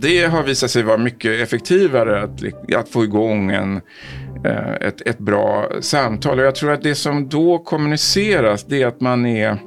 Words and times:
Det 0.00 0.26
har 0.26 0.42
visat 0.42 0.70
sig 0.70 0.82
vara 0.82 0.98
mycket 0.98 1.40
effektivare 1.40 2.22
att, 2.22 2.42
att 2.76 2.88
få 2.88 3.04
igång 3.04 3.50
en, 3.50 3.80
eh, 4.44 4.74
ett, 4.80 5.00
ett 5.00 5.18
bra 5.18 5.70
samtal. 5.80 6.38
Och 6.38 6.44
jag 6.44 6.54
tror 6.54 6.72
att 6.72 6.82
det 6.82 6.94
som 6.94 7.28
då 7.28 7.58
kommuniceras 7.58 8.64
det 8.64 8.82
är 8.82 8.86
att 8.86 9.00
man 9.00 9.26
är 9.26 9.58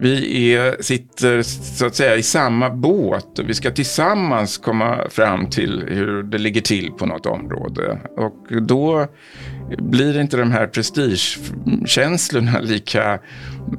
vi 0.00 0.52
är, 0.54 0.82
sitter 0.82 1.42
så 1.76 1.86
att 1.86 1.94
säga 1.94 2.16
i 2.16 2.22
samma 2.22 2.70
båt 2.70 3.38
och 3.38 3.48
vi 3.48 3.54
ska 3.54 3.70
tillsammans 3.70 4.58
komma 4.58 5.08
fram 5.10 5.46
till 5.46 5.84
hur 5.88 6.22
det 6.22 6.38
ligger 6.38 6.60
till 6.60 6.92
på 6.92 7.06
något 7.06 7.26
område. 7.26 7.98
Och 8.16 8.62
då 8.62 9.06
blir 9.78 10.20
inte 10.20 10.36
de 10.36 10.50
här 10.50 10.66
prestigekänslorna 10.66 12.60
lika 12.62 13.18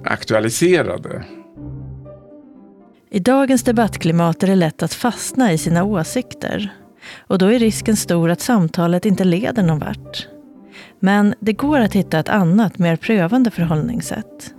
aktualiserade. 0.05 1.23
I 3.13 3.19
dagens 3.19 3.63
debattklimat 3.63 4.43
är 4.43 4.47
det 4.47 4.55
lätt 4.55 4.83
att 4.83 4.93
fastna 4.93 5.53
i 5.53 5.57
sina 5.57 5.83
åsikter. 5.83 6.73
Och 7.27 7.37
då 7.37 7.45
är 7.45 7.59
risken 7.59 7.95
stor 7.95 8.29
att 8.29 8.41
samtalet 8.41 9.05
inte 9.05 9.23
leder 9.23 9.63
någon 9.63 9.79
vart. 9.79 10.27
Men 10.99 11.35
det 11.39 11.53
går 11.53 11.79
att 11.79 11.93
hitta 11.93 12.19
ett 12.19 12.29
annat, 12.29 12.79
mer 12.79 12.95
prövande 12.95 13.51
förhållningssätt. 13.51 14.53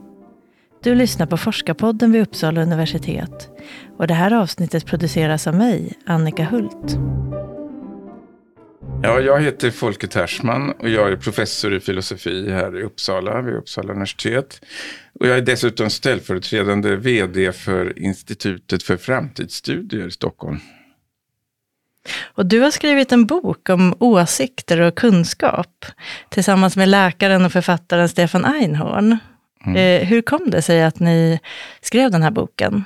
Du 0.83 0.95
lyssnar 0.95 1.27
på 1.27 1.37
Forskarpodden 1.37 2.12
vid 2.12 2.23
Uppsala 2.23 2.62
universitet. 2.62 3.51
Och 3.98 4.07
det 4.07 4.15
här 4.15 4.33
avsnittet 4.33 4.87
produceras 4.87 5.46
av 5.46 5.55
mig, 5.55 5.93
Annika 6.07 6.45
Hult. 6.45 6.98
Ja, 9.05 9.20
jag 9.20 9.41
heter 9.41 9.70
Folke 9.70 10.06
Tersman 10.06 10.73
och 10.73 10.88
jag 10.88 11.12
är 11.12 11.16
professor 11.16 11.74
i 11.74 11.80
filosofi 11.80 12.51
här 12.51 12.79
i 12.79 12.83
Uppsala, 12.83 13.43
vid 13.43 13.55
Uppsala 13.55 13.93
universitet. 13.93 14.60
Och 15.20 15.27
jag 15.27 15.38
är 15.38 15.43
dessutom 15.43 15.91
ställföreträdande 15.91 16.97
vd 16.97 17.52
för 17.52 17.98
Institutet 17.98 18.83
för 18.83 18.96
framtidsstudier 18.96 20.07
i 20.07 20.10
Stockholm. 20.10 20.60
Och 22.23 22.46
du 22.46 22.60
har 22.60 22.71
skrivit 22.71 23.13
en 23.13 23.26
bok 23.26 23.68
om 23.68 23.95
åsikter 23.99 24.80
och 24.80 24.95
kunskap 24.95 25.85
tillsammans 26.29 26.76
med 26.76 26.88
läkaren 26.88 27.45
och 27.45 27.52
författaren 27.52 28.09
Stefan 28.09 28.45
Einhorn. 28.45 29.19
Mm. 29.66 29.76
Eh, 29.76 30.09
hur 30.09 30.23
kom 30.23 30.51
det 30.51 30.63
sig 30.63 30.82
att 30.82 31.01
ni 31.01 31.41
skrev 31.80 32.10
den 32.10 32.23
här 32.23 32.30
boken? 32.30 32.85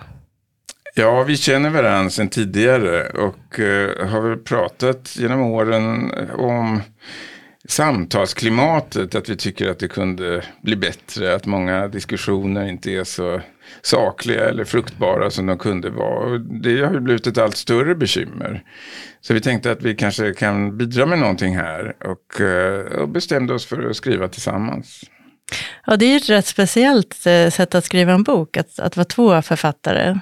Ja, 0.99 1.23
vi 1.23 1.37
känner 1.37 1.71
varandra 1.71 2.11
sedan 2.11 2.29
tidigare 2.29 3.09
och 3.09 3.61
eh, 3.61 4.09
har 4.09 4.21
väl 4.21 4.39
pratat 4.39 5.17
genom 5.17 5.41
åren 5.41 6.13
eh, 6.13 6.35
om 6.35 6.81
samtalsklimatet, 7.69 9.15
att 9.15 9.29
vi 9.29 9.37
tycker 9.37 9.71
att 9.71 9.79
det 9.79 9.89
kunde 9.89 10.45
bli 10.63 10.77
bättre, 10.77 11.35
att 11.35 11.47
många 11.47 11.89
diskussioner 11.89 12.69
inte 12.69 12.91
är 12.91 13.05
så 13.05 13.41
sakliga 13.83 14.49
eller 14.49 14.65
fruktbara 14.65 15.31
som 15.31 15.47
de 15.47 15.59
kunde 15.59 15.91
vara. 15.91 16.33
Och 16.33 16.41
det 16.41 16.85
har 16.85 16.93
ju 16.93 17.01
blivit 17.01 17.27
ett 17.27 17.39
allt 17.39 17.57
större 17.57 17.95
bekymmer. 17.95 18.63
Så 19.21 19.35
vi 19.35 19.41
tänkte 19.41 19.71
att 19.71 19.83
vi 19.83 19.95
kanske 19.95 20.35
kan 20.35 20.77
bidra 20.77 21.07
med 21.07 21.19
någonting 21.19 21.57
här 21.57 21.97
och, 22.05 22.41
eh, 22.41 22.81
och 22.81 23.09
bestämde 23.09 23.55
oss 23.55 23.67
för 23.67 23.91
att 23.91 23.97
skriva 23.97 24.29
tillsammans. 24.29 25.05
Ja, 25.87 25.97
det 25.97 26.05
är 26.05 26.11
ju 26.11 26.17
ett 26.17 26.31
rätt 26.31 26.47
speciellt 26.47 27.27
eh, 27.27 27.51
sätt 27.51 27.75
att 27.75 27.85
skriva 27.85 28.13
en 28.13 28.23
bok, 28.23 28.57
att, 28.57 28.79
att 28.79 28.97
vara 28.97 29.05
två 29.05 29.43
författare. 29.43 30.19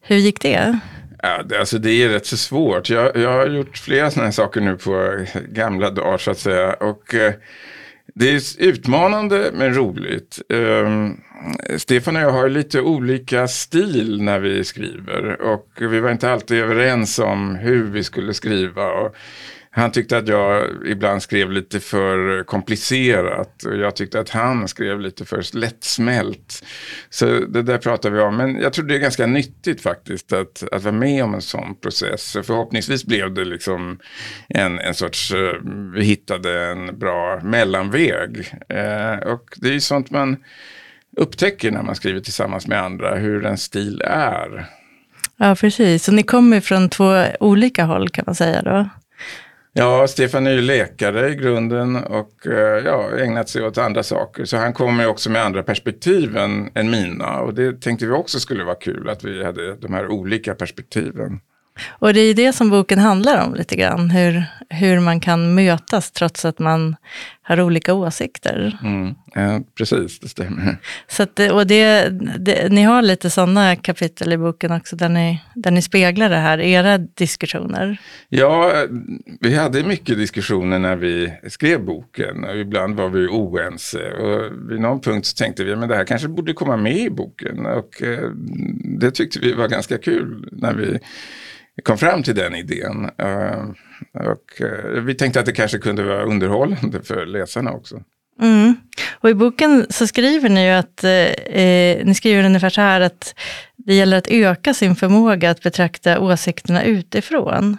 Hur 0.00 0.16
gick 0.16 0.42
det? 0.42 0.78
Ja, 1.22 1.42
det, 1.42 1.58
alltså 1.58 1.78
det 1.78 1.90
är 1.90 2.08
rätt 2.08 2.26
så 2.26 2.36
svårt. 2.36 2.90
Jag, 2.90 3.16
jag 3.16 3.32
har 3.32 3.46
gjort 3.46 3.78
flera 3.78 4.10
sådana 4.10 4.26
här 4.26 4.32
saker 4.32 4.60
nu 4.60 4.76
på 4.76 5.24
gamla 5.48 5.90
dagar 5.90 6.18
så 6.18 6.30
att 6.30 6.38
säga. 6.38 6.72
Och 6.72 7.14
eh, 7.14 7.32
det 8.14 8.30
är 8.30 8.42
utmanande 8.58 9.50
men 9.54 9.74
roligt. 9.74 10.38
Eh, 10.48 11.08
Stefan 11.76 12.16
och 12.16 12.22
jag 12.22 12.32
har 12.32 12.48
lite 12.48 12.80
olika 12.80 13.48
stil 13.48 14.22
när 14.22 14.38
vi 14.38 14.64
skriver. 14.64 15.40
Och 15.40 15.68
vi 15.78 16.00
var 16.00 16.10
inte 16.10 16.32
alltid 16.32 16.58
överens 16.58 17.18
om 17.18 17.54
hur 17.54 17.84
vi 17.84 18.04
skulle 18.04 18.34
skriva. 18.34 18.92
Och 18.92 19.16
han 19.70 19.92
tyckte 19.92 20.18
att 20.18 20.28
jag 20.28 20.66
ibland 20.86 21.22
skrev 21.22 21.52
lite 21.52 21.80
för 21.80 22.44
komplicerat 22.44 23.62
och 23.64 23.76
jag 23.76 23.96
tyckte 23.96 24.20
att 24.20 24.30
han 24.30 24.68
skrev 24.68 25.00
lite 25.00 25.24
för 25.24 25.56
lättsmält. 25.56 26.64
Så 27.10 27.26
det 27.26 27.62
där 27.62 27.78
pratar 27.78 28.10
vi 28.10 28.20
om. 28.20 28.36
Men 28.36 28.60
jag 28.60 28.72
tror 28.72 28.84
det 28.86 28.94
är 28.94 28.98
ganska 28.98 29.26
nyttigt 29.26 29.80
faktiskt 29.80 30.32
att, 30.32 30.64
att 30.72 30.82
vara 30.82 30.94
med 30.94 31.24
om 31.24 31.34
en 31.34 31.42
sån 31.42 31.74
process. 31.74 32.22
Så 32.22 32.42
förhoppningsvis 32.42 33.04
blev 33.04 33.34
det 33.34 33.44
liksom 33.44 33.98
en, 34.48 34.78
en 34.78 34.94
sorts, 34.94 35.32
eh, 35.32 35.54
vi 35.94 36.04
hittade 36.04 36.70
en 36.70 36.98
bra 36.98 37.40
mellanväg. 37.42 38.52
Eh, 38.68 39.28
och 39.32 39.44
det 39.56 39.68
är 39.68 39.72
ju 39.72 39.80
sånt 39.80 40.10
man 40.10 40.36
upptäcker 41.16 41.70
när 41.70 41.82
man 41.82 41.94
skriver 41.94 42.20
tillsammans 42.20 42.66
med 42.66 42.82
andra, 42.82 43.14
hur 43.14 43.46
en 43.46 43.58
stil 43.58 44.02
är. 44.04 44.66
Ja, 45.36 45.54
precis. 45.54 46.04
Så 46.04 46.12
ni 46.12 46.22
kommer 46.22 46.60
från 46.60 46.88
två 46.88 47.24
olika 47.40 47.84
håll 47.84 48.08
kan 48.08 48.24
man 48.26 48.34
säga 48.34 48.62
då? 48.62 48.88
Ja, 49.78 50.06
Stefan 50.08 50.46
är 50.46 50.50
ju 50.50 50.60
läkare 50.60 51.30
i 51.30 51.34
grunden 51.34 51.96
och 51.96 52.46
eh, 52.46 52.84
ja, 52.84 53.18
ägnat 53.18 53.48
sig 53.48 53.66
åt 53.66 53.78
andra 53.78 54.02
saker. 54.02 54.44
Så 54.44 54.56
han 54.56 54.72
kommer 54.72 55.06
också 55.06 55.30
med 55.30 55.42
andra 55.42 55.62
perspektiv 55.62 56.36
än, 56.36 56.70
än 56.74 56.90
mina. 56.90 57.40
Och 57.40 57.54
det 57.54 57.80
tänkte 57.80 58.06
vi 58.06 58.12
också 58.12 58.40
skulle 58.40 58.64
vara 58.64 58.74
kul, 58.74 59.08
att 59.08 59.24
vi 59.24 59.44
hade 59.44 59.74
de 59.74 59.94
här 59.94 60.08
olika 60.08 60.54
perspektiven. 60.54 61.40
Och 61.88 62.14
det 62.14 62.20
är 62.20 62.34
det 62.34 62.52
som 62.52 62.70
boken 62.70 62.98
handlar 62.98 63.46
om 63.46 63.54
lite 63.54 63.76
grann, 63.76 64.10
hur, 64.10 64.44
hur 64.68 65.00
man 65.00 65.20
kan 65.20 65.54
mötas 65.54 66.10
trots 66.10 66.44
att 66.44 66.58
man 66.58 66.96
har 67.48 67.60
olika 67.60 67.94
åsikter. 67.94 68.78
Mm, 68.82 69.14
ja, 69.34 69.60
precis, 69.74 70.20
det 70.20 70.28
stämmer. 70.28 70.76
Så 71.08 71.22
att, 71.22 71.40
och 71.40 71.66
det, 71.66 72.08
det, 72.38 72.72
ni 72.72 72.82
har 72.82 73.02
lite 73.02 73.30
sådana 73.30 73.76
kapitel 73.76 74.32
i 74.32 74.36
boken 74.36 74.72
också, 74.72 74.96
där 74.96 75.08
ni, 75.08 75.42
där 75.54 75.70
ni 75.70 75.82
speglar 75.82 76.28
det 76.28 76.36
här, 76.36 76.60
era 76.60 76.98
diskussioner. 76.98 78.00
Ja, 78.28 78.72
vi 79.40 79.54
hade 79.54 79.84
mycket 79.84 80.16
diskussioner 80.16 80.78
när 80.78 80.96
vi 80.96 81.32
skrev 81.48 81.84
boken. 81.84 82.44
Och 82.44 82.56
ibland 82.56 82.96
var 82.96 83.08
vi 83.08 83.26
oense. 83.28 84.12
Och 84.12 84.70
vid 84.70 84.80
någon 84.80 85.00
punkt 85.00 85.26
så 85.26 85.34
tänkte 85.34 85.64
vi 85.64 85.72
att 85.72 85.88
det 85.88 85.96
här 85.96 86.04
kanske 86.04 86.28
borde 86.28 86.52
komma 86.52 86.76
med 86.76 86.96
i 86.96 87.10
boken. 87.10 87.66
Och 87.66 88.02
eh, 88.02 88.30
det 88.98 89.10
tyckte 89.10 89.38
vi 89.38 89.52
var 89.52 89.68
ganska 89.68 89.98
kul 89.98 90.48
när 90.52 90.74
vi 90.74 90.98
kom 91.82 91.98
fram 91.98 92.22
till 92.22 92.34
den 92.34 92.54
idén. 92.54 93.10
Uh, 93.22 93.70
och, 94.12 94.60
uh, 94.60 95.00
vi 95.00 95.14
tänkte 95.14 95.40
att 95.40 95.46
det 95.46 95.52
kanske 95.52 95.78
kunde 95.78 96.02
vara 96.02 96.22
underhållande 96.22 97.02
för 97.04 97.26
läsarna 97.26 97.72
också. 97.72 98.02
Mm. 98.40 98.76
Och 99.20 99.30
i 99.30 99.34
boken 99.34 99.86
så 99.90 100.06
skriver 100.06 100.48
ni 100.48 100.64
ju 100.64 100.70
att, 100.70 101.04
eh, 101.04 101.10
eh, 101.62 102.06
ni 102.06 102.14
skriver 102.14 102.44
ungefär 102.44 102.70
så 102.70 102.80
här 102.80 103.00
att 103.00 103.34
det 103.76 103.94
gäller 103.94 104.16
att 104.18 104.26
öka 104.26 104.74
sin 104.74 104.96
förmåga 104.96 105.50
att 105.50 105.62
betrakta 105.62 106.20
åsikterna 106.20 106.84
utifrån. 106.84 107.78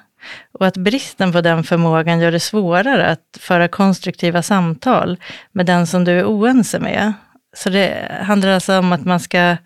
Och 0.51 0.67
att 0.67 0.77
bristen 0.77 1.31
på 1.31 1.41
den 1.41 1.63
förmågan 1.63 2.19
gör 2.19 2.31
det 2.31 2.39
svårare 2.39 3.07
att 3.07 3.37
föra 3.39 3.67
konstruktiva 3.67 4.41
samtal 4.41 5.17
med 5.51 5.65
den 5.65 5.87
som 5.87 6.03
du 6.03 6.11
är 6.11 6.25
oense 6.25 6.79
med. 6.79 7.13
Så 7.53 7.69
det 7.69 8.11
handlar 8.21 8.49
alltså 8.49 8.79
om 8.79 8.91
att 8.91 9.05
man 9.05 9.19
ska 9.19 9.57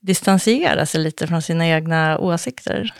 distansera 0.00 0.86
sig 0.86 1.00
lite 1.00 1.26
från 1.26 1.42
sina 1.42 1.68
egna 1.68 2.18
åsikter. 2.18 2.92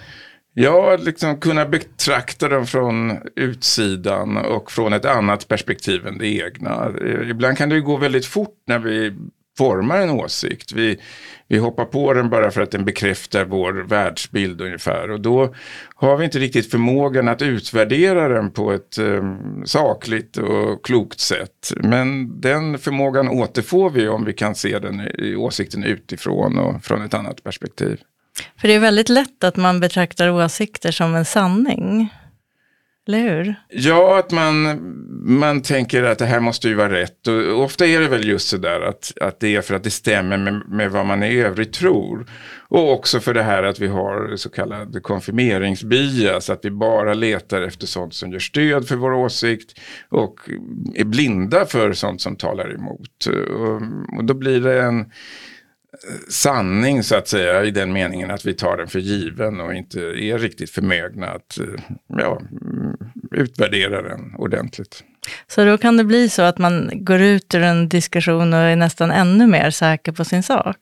Ja, 0.54 0.96
liksom 0.96 1.36
kunna 1.36 1.66
betrakta 1.66 2.48
dem 2.48 2.66
från 2.66 3.18
utsidan 3.36 4.36
och 4.36 4.72
från 4.72 4.92
ett 4.92 5.04
annat 5.04 5.48
perspektiv 5.48 6.06
än 6.06 6.18
det 6.18 6.26
egna. 6.26 6.92
Eh, 7.04 7.30
ibland 7.30 7.58
kan 7.58 7.68
det 7.68 7.80
gå 7.80 7.96
väldigt 7.96 8.26
fort 8.26 8.62
när 8.66 8.78
vi 8.78 9.12
formar 9.58 10.00
en 10.00 10.10
åsikt. 10.10 10.72
Vi, 10.72 11.00
vi 11.48 11.58
hoppar 11.58 11.84
på 11.84 12.12
den 12.12 12.30
bara 12.30 12.50
för 12.50 12.60
att 12.60 12.70
den 12.70 12.84
bekräftar 12.84 13.44
vår 13.44 13.72
världsbild 13.72 14.60
ungefär. 14.60 15.10
Och 15.10 15.20
då 15.20 15.54
har 15.94 16.16
vi 16.16 16.24
inte 16.24 16.38
riktigt 16.38 16.70
förmågan 16.70 17.28
att 17.28 17.42
utvärdera 17.42 18.28
den 18.28 18.50
på 18.50 18.72
ett 18.72 18.98
eh, 18.98 19.36
sakligt 19.64 20.36
och 20.36 20.84
klokt 20.84 21.20
sätt. 21.20 21.72
Men 21.76 22.40
den 22.40 22.78
förmågan 22.78 23.28
återfår 23.28 23.90
vi 23.90 24.08
om 24.08 24.24
vi 24.24 24.32
kan 24.32 24.54
se 24.54 24.78
den 24.78 25.00
i 25.18 25.36
åsikten 25.36 25.84
utifrån 25.84 26.58
och 26.58 26.84
från 26.84 27.02
ett 27.02 27.14
annat 27.14 27.44
perspektiv. 27.44 28.00
För 28.60 28.68
det 28.68 28.74
är 28.74 28.80
väldigt 28.80 29.08
lätt 29.08 29.44
att 29.44 29.56
man 29.56 29.80
betraktar 29.80 30.30
åsikter 30.30 30.92
som 30.92 31.14
en 31.14 31.24
sanning. 31.24 32.10
Eller 33.08 33.18
hur? 33.18 33.54
Ja, 33.68 34.18
att 34.18 34.30
man, 34.30 34.80
man 35.38 35.62
tänker 35.62 36.02
att 36.02 36.18
det 36.18 36.26
här 36.26 36.40
måste 36.40 36.68
ju 36.68 36.74
vara 36.74 36.92
rätt. 36.92 37.26
Och 37.26 37.62
ofta 37.64 37.86
är 37.86 38.00
det 38.00 38.08
väl 38.08 38.28
just 38.28 38.48
så 38.48 38.56
där 38.56 38.80
att, 38.80 39.12
att 39.20 39.40
det 39.40 39.56
är 39.56 39.62
för 39.62 39.74
att 39.74 39.84
det 39.84 39.90
stämmer 39.90 40.36
med, 40.36 40.62
med 40.68 40.90
vad 40.90 41.06
man 41.06 41.22
i 41.22 41.40
övrigt 41.40 41.72
tror. 41.72 42.26
Och 42.68 42.92
också 42.92 43.20
för 43.20 43.34
det 43.34 43.42
här 43.42 43.62
att 43.62 43.78
vi 43.78 43.86
har 43.86 44.36
så 44.36 44.50
kallad 44.50 45.02
konfirmeringsbias, 45.02 46.50
att 46.50 46.64
vi 46.64 46.70
bara 46.70 47.14
letar 47.14 47.62
efter 47.62 47.86
sånt 47.86 48.14
som 48.14 48.32
gör 48.32 48.38
stöd 48.38 48.88
för 48.88 48.96
vår 48.96 49.12
åsikt 49.12 49.80
och 50.08 50.40
är 50.94 51.04
blinda 51.04 51.66
för 51.66 51.92
sånt 51.92 52.20
som 52.20 52.36
talar 52.36 52.74
emot. 52.74 53.26
Och, 53.26 54.18
och 54.18 54.24
då 54.24 54.34
blir 54.34 54.60
det 54.60 54.82
en 54.82 55.10
sanning 56.28 57.02
så 57.02 57.14
att 57.14 57.28
säga 57.28 57.64
i 57.64 57.70
den 57.70 57.92
meningen 57.92 58.30
att 58.30 58.44
vi 58.44 58.54
tar 58.54 58.76
den 58.76 58.88
för 58.88 58.98
given 58.98 59.60
och 59.60 59.74
inte 59.74 60.00
är 60.00 60.38
riktigt 60.38 60.70
förmögna 60.70 61.26
att 61.26 61.58
eh, 61.58 61.82
ja, 62.06 62.40
utvärdera 63.30 64.02
den 64.02 64.34
ordentligt. 64.38 65.04
Så 65.46 65.64
då 65.64 65.78
kan 65.78 65.96
det 65.96 66.04
bli 66.04 66.28
så 66.28 66.42
att 66.42 66.58
man 66.58 66.90
går 66.92 67.20
ut 67.20 67.54
ur 67.54 67.62
en 67.62 67.88
diskussion 67.88 68.52
och 68.52 68.60
är 68.60 68.76
nästan 68.76 69.10
ännu 69.10 69.46
mer 69.46 69.70
säker 69.70 70.12
på 70.12 70.24
sin 70.24 70.42
sak? 70.42 70.76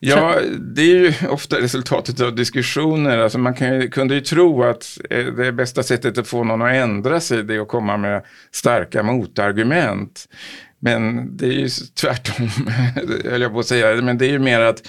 Ja, 0.00 0.34
det 0.60 0.82
är 0.82 0.86
ju 0.86 1.12
ofta 1.28 1.60
resultatet 1.60 2.20
av 2.20 2.34
diskussioner. 2.34 3.18
Alltså 3.18 3.38
man 3.38 3.54
kan, 3.54 3.90
kunde 3.90 4.14
ju 4.14 4.20
tro 4.20 4.62
att 4.62 4.98
eh, 5.10 5.24
det 5.24 5.52
bästa 5.52 5.82
sättet 5.82 6.18
att 6.18 6.28
få 6.28 6.44
någon 6.44 6.62
att 6.62 6.72
ändra 6.72 7.20
sig 7.20 7.42
det 7.42 7.54
är 7.54 7.60
att 7.60 7.68
komma 7.68 7.96
med 7.96 8.22
starka 8.50 9.02
motargument. 9.02 10.28
Men 10.84 11.36
det 11.36 11.46
är 11.46 11.52
ju 11.52 11.68
tvärtom, 12.00 12.48
höll 13.30 13.42
jag 13.42 13.52
på 13.52 13.60
att 13.60 13.66
säga. 13.66 14.02
Men 14.02 14.18
det 14.18 14.26
är 14.26 14.30
ju 14.30 14.38
mer 14.38 14.60
att 14.60 14.88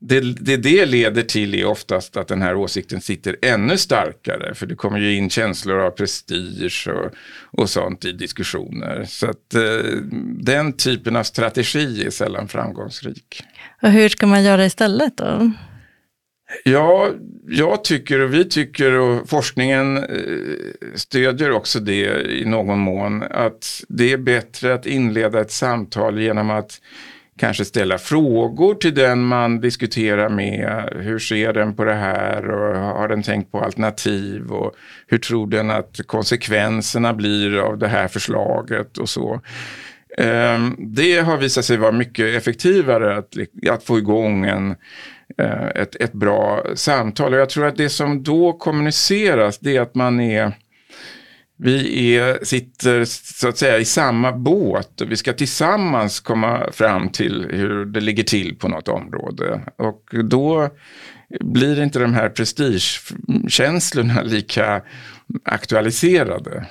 det, 0.00 0.20
det 0.20 0.56
det 0.56 0.86
leder 0.86 1.22
till 1.22 1.54
är 1.54 1.64
oftast 1.64 2.16
att 2.16 2.28
den 2.28 2.42
här 2.42 2.54
åsikten 2.54 3.00
sitter 3.00 3.36
ännu 3.42 3.78
starkare. 3.78 4.54
För 4.54 4.66
det 4.66 4.74
kommer 4.74 4.98
ju 4.98 5.16
in 5.16 5.30
känslor 5.30 5.78
av 5.78 5.90
prestige 5.90 6.88
och, 6.88 7.10
och 7.60 7.70
sånt 7.70 8.04
i 8.04 8.12
diskussioner. 8.12 9.04
Så 9.08 9.26
att 9.26 9.54
eh, 9.54 9.90
den 10.40 10.72
typen 10.72 11.16
av 11.16 11.22
strategi 11.22 12.04
är 12.06 12.10
sällan 12.10 12.48
framgångsrik. 12.48 13.42
Och 13.82 13.90
hur 13.90 14.08
ska 14.08 14.26
man 14.26 14.42
göra 14.42 14.66
istället 14.66 15.16
då? 15.16 15.52
Ja, 16.64 17.10
jag 17.48 17.84
tycker 17.84 18.20
och 18.20 18.34
vi 18.34 18.44
tycker 18.44 18.92
och 18.92 19.28
forskningen 19.28 19.96
eh, 19.96 20.04
stödjer 20.94 21.50
också 21.50 21.80
det 21.80 22.30
i 22.30 22.44
någon 22.44 22.78
mån. 22.78 23.22
Att 23.30 23.84
det 23.88 24.12
är 24.12 24.18
bättre 24.18 24.74
att 24.74 24.86
inleda 24.86 25.40
ett 25.40 25.50
samtal 25.50 26.20
genom 26.20 26.50
att 26.50 26.80
kanske 27.38 27.64
ställa 27.64 27.98
frågor 27.98 28.74
till 28.74 28.94
den 28.94 29.24
man 29.24 29.60
diskuterar 29.60 30.28
med. 30.28 30.92
Hur 31.00 31.18
ser 31.18 31.52
den 31.52 31.76
på 31.76 31.84
det 31.84 31.94
här 31.94 32.50
och 32.50 32.76
har 32.76 33.08
den 33.08 33.22
tänkt 33.22 33.52
på 33.52 33.60
alternativ 33.60 34.52
och 34.52 34.74
hur 35.06 35.18
tror 35.18 35.46
den 35.46 35.70
att 35.70 36.00
konsekvenserna 36.06 37.14
blir 37.14 37.58
av 37.58 37.78
det 37.78 37.88
här 37.88 38.08
förslaget 38.08 38.98
och 38.98 39.08
så. 39.08 39.40
Ehm, 40.18 40.76
det 40.78 41.18
har 41.18 41.36
visat 41.36 41.64
sig 41.64 41.76
vara 41.76 41.92
mycket 41.92 42.36
effektivare 42.36 43.16
att, 43.16 43.34
att 43.70 43.84
få 43.84 43.98
igång 43.98 44.44
en, 44.44 44.70
eh, 45.38 45.66
ett, 45.74 45.96
ett 45.96 46.12
bra 46.12 46.64
samtal. 46.74 47.34
Och 47.34 47.40
jag 47.40 47.48
tror 47.48 47.66
att 47.66 47.76
det 47.76 47.88
som 47.88 48.22
då 48.22 48.52
kommuniceras 48.52 49.58
det 49.58 49.76
är 49.76 49.80
att 49.80 49.94
man 49.94 50.20
är 50.20 50.52
vi 51.56 52.14
är, 52.16 52.44
sitter 52.44 53.04
så 53.04 53.48
att 53.48 53.58
säga 53.58 53.78
i 53.78 53.84
samma 53.84 54.32
båt 54.32 55.00
och 55.00 55.10
vi 55.10 55.16
ska 55.16 55.32
tillsammans 55.32 56.20
komma 56.20 56.72
fram 56.72 57.08
till 57.08 57.46
hur 57.50 57.84
det 57.84 58.00
ligger 58.00 58.24
till 58.24 58.56
på 58.56 58.68
något 58.68 58.88
område. 58.88 59.60
Och 59.76 60.10
då 60.24 60.70
blir 61.40 61.82
inte 61.82 61.98
de 61.98 62.14
här 62.14 62.28
prestigekänslorna 62.28 64.22
lika 64.24 64.82
aktualiserade. 65.44 66.66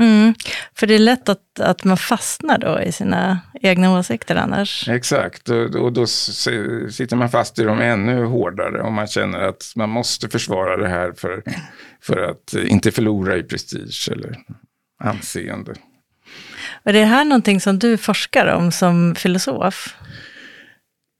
Mm, 0.00 0.34
för 0.74 0.86
det 0.86 0.94
är 0.94 0.98
lätt 0.98 1.28
att, 1.28 1.60
att 1.60 1.84
man 1.84 1.96
fastnar 1.96 2.58
då 2.58 2.80
i 2.80 2.92
sina 2.92 3.40
egna 3.60 3.98
åsikter 3.98 4.36
annars. 4.36 4.88
Exakt, 4.88 5.48
och, 5.48 5.74
och 5.74 5.92
då 5.92 6.06
sitter 6.06 7.16
man 7.16 7.30
fast 7.30 7.58
i 7.58 7.62
dem 7.62 7.80
ännu 7.80 8.24
hårdare 8.24 8.82
om 8.82 8.94
man 8.94 9.06
känner 9.06 9.38
att 9.38 9.72
man 9.76 9.88
måste 9.88 10.28
försvara 10.28 10.76
det 10.76 10.88
här 10.88 11.12
för, 11.12 11.42
för 12.02 12.22
att 12.30 12.54
inte 12.54 12.90
förlora 12.90 13.36
i 13.36 13.42
prestige 13.42 14.08
eller 14.12 14.36
anseende. 15.04 15.74
Är 16.84 16.92
det 16.92 17.04
här 17.04 17.24
någonting 17.24 17.60
som 17.60 17.78
du 17.78 17.96
forskar 17.96 18.46
om 18.46 18.72
som 18.72 19.14
filosof? 19.14 19.96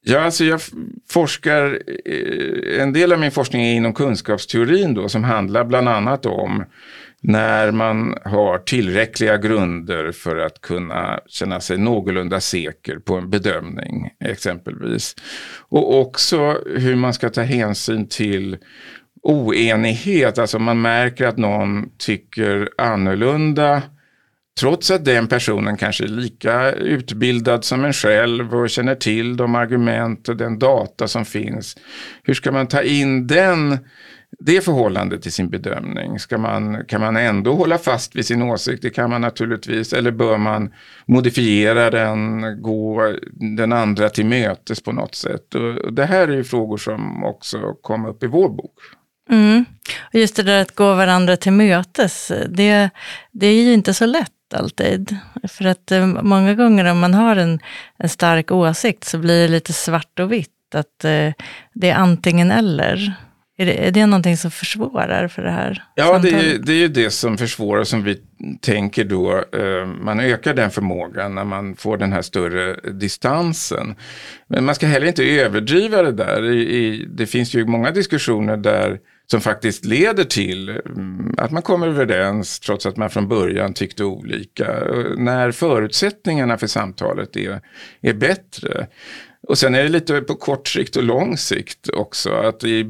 Ja, 0.03 0.21
alltså 0.21 0.45
jag 0.45 0.61
forskar, 1.11 1.83
eh, 2.05 2.83
en 2.83 2.93
del 2.93 3.13
av 3.13 3.19
min 3.19 3.31
forskning 3.31 3.63
är 3.63 3.75
inom 3.75 3.95
kunskapsteorin 3.95 4.95
då, 4.95 5.09
som 5.09 5.25
handlar 5.25 5.65
bland 5.65 5.89
annat 5.89 6.27
om 6.27 6.65
när 7.23 7.71
man 7.71 8.15
har 8.25 8.59
tillräckliga 8.59 9.37
grunder 9.37 10.13
för 10.13 10.37
att 10.37 10.61
kunna 10.61 11.21
känna 11.27 11.61
sig 11.61 11.79
någorlunda 11.79 12.41
säker 12.41 12.99
på 12.99 13.15
en 13.15 13.31
bedömning 13.31 14.11
exempelvis. 14.25 15.15
Och 15.69 16.01
också 16.01 16.59
hur 16.77 16.97
man 16.97 17.15
ska 17.15 17.31
ta 17.31 17.43
hänsyn 17.43 18.09
till 18.09 18.59
oenighet, 19.23 20.39
alltså 20.39 20.59
man 20.59 20.81
märker 20.81 21.27
att 21.27 21.39
någon 21.39 21.91
tycker 21.99 22.69
annorlunda 22.79 23.83
Trots 24.61 24.91
att 24.91 25.05
den 25.05 25.29
personen 25.29 25.77
kanske 25.77 26.05
är 26.05 26.09
lika 26.09 26.73
utbildad 26.73 27.65
som 27.65 27.85
en 27.85 27.93
själv 27.93 28.55
och 28.55 28.71
känner 28.71 28.95
till 28.95 29.37
de 29.37 29.55
argument 29.55 30.29
och 30.29 30.37
den 30.37 30.59
data 30.59 31.09
som 31.09 31.25
finns. 31.25 31.77
Hur 32.23 32.35
ska 32.35 32.53
man 32.53 32.67
ta 32.67 32.83
in 32.83 33.27
den 33.27 33.79
det 34.39 34.65
förhållandet 34.65 35.23
till 35.23 35.33
sin 35.33 35.49
bedömning? 35.49 36.19
Ska 36.19 36.39
man, 36.39 36.85
kan 36.89 37.01
man 37.01 37.17
ändå 37.17 37.55
hålla 37.55 37.79
fast 37.79 38.17
vid 38.17 38.27
sin 38.27 38.43
åsikt? 38.43 38.83
Det 38.83 38.91
kan 38.91 39.11
man 39.11 39.21
naturligtvis. 39.21 39.93
Eller 39.93 40.11
bör 40.11 40.39
man 40.39 40.73
modifiera 41.07 41.91
den, 41.91 42.43
gå 42.63 43.15
den 43.57 43.73
andra 43.73 44.09
till 44.09 44.27
mötes 44.27 44.83
på 44.83 44.93
något 44.93 45.15
sätt? 45.15 45.55
Och 45.55 45.93
det 45.93 46.05
här 46.05 46.29
är 46.29 46.37
ju 46.37 46.45
frågor 46.45 46.77
som 46.77 47.25
också 47.25 47.75
kom 47.83 48.07
upp 48.07 48.23
i 48.23 48.27
vår 48.27 48.49
bok. 48.49 48.75
Mm. 49.31 49.65
Och 50.01 50.15
just 50.15 50.37
det 50.37 50.43
där 50.43 50.63
att 50.63 50.75
gå 50.75 50.95
varandra 50.95 51.37
till 51.37 51.53
mötes, 51.53 52.33
det, 52.49 52.91
det 53.33 53.47
är 53.47 53.63
ju 53.63 53.73
inte 53.73 53.95
så 53.95 54.07
lätt 54.07 54.55
alltid. 54.55 55.17
För 55.49 55.65
att 55.65 55.93
eh, 55.93 56.07
många 56.07 56.55
gånger 56.55 56.85
om 56.85 56.99
man 56.99 57.15
har 57.15 57.37
en, 57.37 57.61
en 57.97 58.09
stark 58.09 58.51
åsikt 58.51 59.05
så 59.05 59.19
blir 59.19 59.43
det 59.43 59.49
lite 59.49 59.73
svart 59.73 60.21
och 60.21 60.33
vitt. 60.33 60.75
Att 60.75 61.05
eh, 61.05 61.33
det 61.73 61.91
är 61.91 61.95
antingen 61.95 62.51
eller. 62.51 63.15
Är 63.61 63.67
det, 63.67 63.87
är 63.87 63.91
det 63.91 64.07
någonting 64.07 64.37
som 64.37 64.51
försvårar 64.51 65.29
för 65.29 65.43
det 65.43 65.51
här? 65.51 65.85
Ja, 65.95 66.19
det 66.19 66.31
är, 66.31 66.59
det 66.59 66.73
är 66.73 66.77
ju 66.77 66.89
det 66.89 67.11
som 67.11 67.39
försvårar 67.39 67.85
som 67.85 68.05
vi 68.05 68.21
tänker 68.61 69.05
då. 69.05 69.45
Eh, 69.53 69.87
man 69.87 70.21
ökar 70.21 70.55
den 70.55 70.71
förmågan 70.71 71.35
när 71.35 71.45
man 71.45 71.77
får 71.77 71.97
den 71.97 72.13
här 72.13 72.23
större 72.23 72.91
distansen. 72.91 73.95
Men 74.49 74.65
man 74.65 74.75
ska 74.75 74.87
heller 74.87 75.07
inte 75.07 75.25
överdriva 75.25 76.03
det 76.03 76.13
där. 76.13 76.51
I, 76.51 76.77
i, 76.77 77.07
det 77.09 77.27
finns 77.27 77.55
ju 77.55 77.67
många 77.67 77.91
diskussioner 77.91 78.57
där 78.57 78.99
som 79.31 79.41
faktiskt 79.41 79.85
leder 79.85 80.25
till 80.25 80.69
mm, 80.69 81.35
att 81.39 81.51
man 81.51 81.63
kommer 81.63 81.89
överens 81.89 82.61
trots 82.61 82.87
att 82.87 82.97
man 82.97 83.11
från 83.11 83.29
början 83.29 83.75
tyckte 83.75 84.05
olika. 84.05 84.67
När 85.17 85.53
förutsättningarna 85.53 86.59
för 86.59 86.67
samtalet 86.67 87.37
är, 87.37 87.61
är 88.01 88.13
bättre. 88.13 88.87
Och 89.43 89.59
sen 89.59 89.75
är 89.75 89.83
det 89.83 89.89
lite 89.89 90.21
på 90.21 90.35
kort 90.35 90.69
sikt 90.69 90.97
och 90.97 91.03
lång 91.03 91.37
sikt 91.37 91.89
också. 91.89 92.33
Att 92.33 92.65
i, 92.65 92.87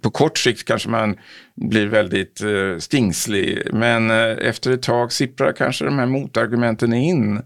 på 0.00 0.10
kort 0.10 0.38
sikt 0.38 0.64
kanske 0.64 0.88
man 0.88 1.16
blir 1.54 1.86
väldigt 1.86 2.40
eh, 2.42 2.78
stingslig. 2.78 3.62
Men 3.72 4.10
eh, 4.10 4.48
efter 4.48 4.70
ett 4.70 4.82
tag 4.82 5.12
sipprar 5.12 5.52
kanske 5.52 5.84
de 5.84 5.98
här 5.98 6.06
motargumenten 6.06 6.92
in. 6.92 7.42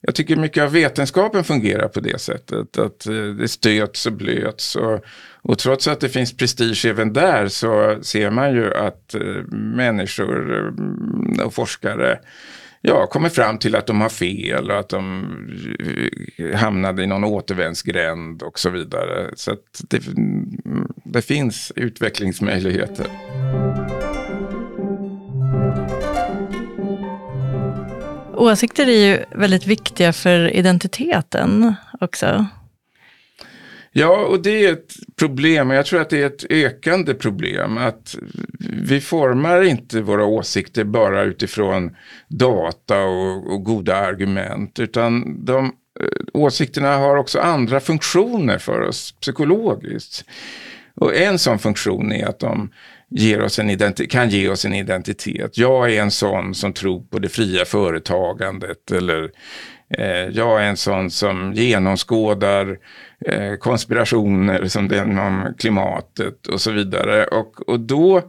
Jag 0.00 0.14
tycker 0.14 0.36
mycket 0.36 0.62
av 0.62 0.72
vetenskapen 0.72 1.44
fungerar 1.44 1.88
på 1.88 2.00
det 2.00 2.20
sättet. 2.20 2.78
Att 2.78 3.06
eh, 3.06 3.14
det 3.14 3.48
stöts 3.48 4.06
och 4.06 4.12
blöts. 4.12 4.76
Och, 4.76 5.04
och 5.42 5.58
trots 5.58 5.88
att 5.88 6.00
det 6.00 6.08
finns 6.08 6.36
prestige 6.36 6.86
även 6.86 7.12
där 7.12 7.48
så 7.48 7.98
ser 8.02 8.30
man 8.30 8.54
ju 8.54 8.74
att 8.74 9.14
eh, 9.14 9.42
människor 9.52 10.56
eh, 11.38 11.46
och 11.46 11.54
forskare 11.54 12.18
ja, 12.80 13.06
kommer 13.06 13.28
fram 13.28 13.58
till 13.58 13.76
att 13.76 13.86
de 13.86 14.00
har 14.00 14.08
fel 14.08 14.70
och 14.70 14.78
att 14.78 14.88
de 14.88 15.26
eh, 16.36 16.58
hamnade 16.58 17.02
i 17.02 17.06
någon 17.06 17.24
återvändsgränd 17.24 18.42
och 18.42 18.58
så 18.58 18.70
vidare. 18.70 19.30
Så 19.36 19.56
det, 19.88 20.06
mm, 20.06 20.92
det 21.04 21.22
finns 21.22 21.72
utvecklingsmöjligheter. 21.76 23.06
Åsikter 28.34 28.86
är 28.88 29.06
ju 29.06 29.24
väldigt 29.30 29.66
viktiga 29.66 30.12
för 30.12 30.56
identiteten 30.56 31.74
också. 32.00 32.46
Ja, 33.92 34.26
och 34.26 34.42
det 34.42 34.64
är 34.64 34.72
ett 34.72 34.92
problem. 35.18 35.70
Jag 35.70 35.86
tror 35.86 36.00
att 36.00 36.10
det 36.10 36.22
är 36.22 36.26
ett 36.26 36.44
ökande 36.50 37.14
problem. 37.14 37.78
Att 37.78 38.16
vi 38.82 39.00
formar 39.00 39.62
inte 39.62 40.00
våra 40.00 40.24
åsikter 40.24 40.84
bara 40.84 41.22
utifrån 41.22 41.96
data 42.28 43.04
och, 43.04 43.52
och 43.52 43.64
goda 43.64 43.96
argument. 43.96 44.78
Utan 44.78 45.44
de 45.44 45.64
eh, 46.00 46.06
åsikterna 46.32 46.96
har 46.96 47.16
också 47.16 47.40
andra 47.40 47.80
funktioner 47.80 48.58
för 48.58 48.80
oss 48.80 49.14
psykologiskt. 49.20 50.24
Och 50.94 51.16
en 51.16 51.38
sån 51.38 51.58
funktion 51.58 52.12
är 52.12 52.26
att 52.26 52.38
de 52.38 52.70
ger 53.10 53.42
oss 53.42 53.58
en 53.58 53.92
kan 53.92 54.30
ge 54.30 54.48
oss 54.48 54.64
en 54.64 54.74
identitet. 54.74 55.58
Jag 55.58 55.92
är 55.92 56.02
en 56.02 56.10
sån 56.10 56.54
som 56.54 56.72
tror 56.72 57.00
på 57.00 57.18
det 57.18 57.28
fria 57.28 57.64
företagandet 57.64 58.90
eller 58.92 59.30
Eh, 59.90 60.28
jag 60.28 60.62
är 60.62 60.68
en 60.68 60.76
sån 60.76 61.10
som 61.10 61.52
genomskådar 61.52 62.68
eh, 62.70 62.76
Eh, 63.26 63.56
konspirationer 63.56 64.66
som 64.66 64.88
den 64.88 65.18
om 65.18 65.54
klimatet 65.58 66.46
och 66.46 66.60
så 66.60 66.70
vidare. 66.70 67.24
Och, 67.24 67.68
och 67.68 67.80
då, 67.80 68.22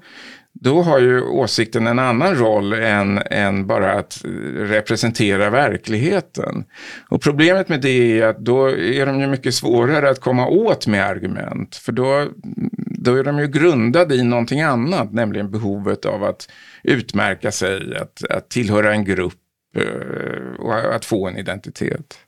då 0.53 0.81
har 0.81 0.99
ju 0.99 1.21
åsikten 1.21 1.87
en 1.87 1.99
annan 1.99 2.35
roll 2.35 2.73
än, 2.73 3.17
än 3.17 3.67
bara 3.67 3.91
att 3.91 4.21
representera 4.55 5.49
verkligheten. 5.49 6.63
Och 7.09 7.21
problemet 7.21 7.69
med 7.69 7.81
det 7.81 8.19
är 8.19 8.27
att 8.27 8.39
då 8.39 8.69
är 8.69 9.05
de 9.05 9.19
ju 9.19 9.27
mycket 9.27 9.53
svårare 9.53 10.09
att 10.09 10.21
komma 10.21 10.47
åt 10.47 10.87
med 10.87 11.05
argument. 11.05 11.75
För 11.75 11.91
då, 11.91 12.27
då 12.75 13.15
är 13.15 13.23
de 13.23 13.39
ju 13.39 13.47
grundade 13.47 14.15
i 14.15 14.23
någonting 14.23 14.61
annat, 14.61 15.13
nämligen 15.13 15.51
behovet 15.51 16.05
av 16.05 16.23
att 16.23 16.51
utmärka 16.83 17.51
sig, 17.51 17.97
att, 17.97 18.23
att 18.29 18.49
tillhöra 18.49 18.93
en 18.93 19.05
grupp 19.05 19.33
eh, 19.75 20.59
och 20.59 20.95
att 20.95 21.05
få 21.05 21.27
en 21.27 21.37
identitet. 21.37 22.19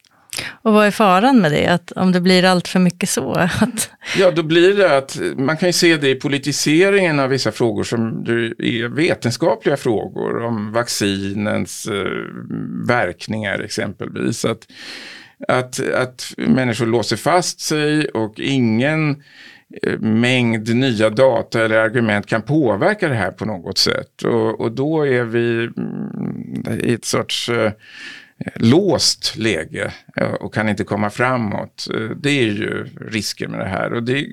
Och 0.64 0.74
vad 0.74 0.88
är 0.88 0.92
faran 0.92 1.42
med 1.42 1.52
det? 1.52 1.68
Att 1.68 1.92
om 1.92 2.12
det 2.12 2.22
blir 2.22 2.46
allt 2.46 2.68
för 2.68 2.80
mycket 2.80 3.10
så? 3.10 3.34
Att... 3.34 3.90
Ja, 4.18 4.32
då 4.32 4.44
blir 4.44 4.74
det 4.74 4.98
att 4.98 5.20
man 5.36 5.58
kan 5.58 5.70
ju 5.70 5.74
se 5.74 5.98
det 5.98 6.10
i 6.10 6.16
politiseringen 6.16 7.20
av 7.20 7.30
vissa 7.30 7.52
frågor 7.52 7.84
som 7.84 8.26
är 8.60 8.88
vetenskapliga 8.88 9.78
frågor 9.78 10.44
om 10.44 10.72
vaccinens 10.72 11.88
eh, 11.88 12.12
verkningar 12.88 13.60
exempelvis. 13.60 14.46
Att, 14.46 14.68
att, 15.48 15.80
att 15.80 16.34
människor 16.38 16.86
låser 16.86 17.18
fast 17.18 17.60
sig 17.60 18.06
och 18.10 18.40
ingen 18.40 19.24
eh, 19.84 20.00
mängd 20.00 20.76
nya 20.76 21.10
data 21.10 21.66
eller 21.66 21.78
argument 21.78 22.26
kan 22.26 22.42
påverka 22.42 23.08
det 23.08 23.16
här 23.16 23.32
på 23.32 23.46
något 23.46 23.78
sätt. 23.78 24.24
Och, 24.24 24.62
och 24.62 24.72
då 24.72 25.08
är 25.08 25.24
vi 25.24 25.64
mm, 25.78 26.80
i 26.84 26.94
ett 26.94 27.06
sorts 27.06 27.50
eh, 27.50 27.72
låst 28.56 29.38
läge 29.38 29.94
och 30.40 30.54
kan 30.54 30.70
inte 30.70 30.84
komma 30.84 31.10
framåt. 31.10 31.88
Eh, 31.94 32.00
det 32.02 32.30
är 32.30 32.44
ju 32.44 32.88
risker 33.02 33.48
med 33.48 33.60
det 33.60 33.68
här 33.68 33.94
och 33.94 34.04
det, 34.04 34.28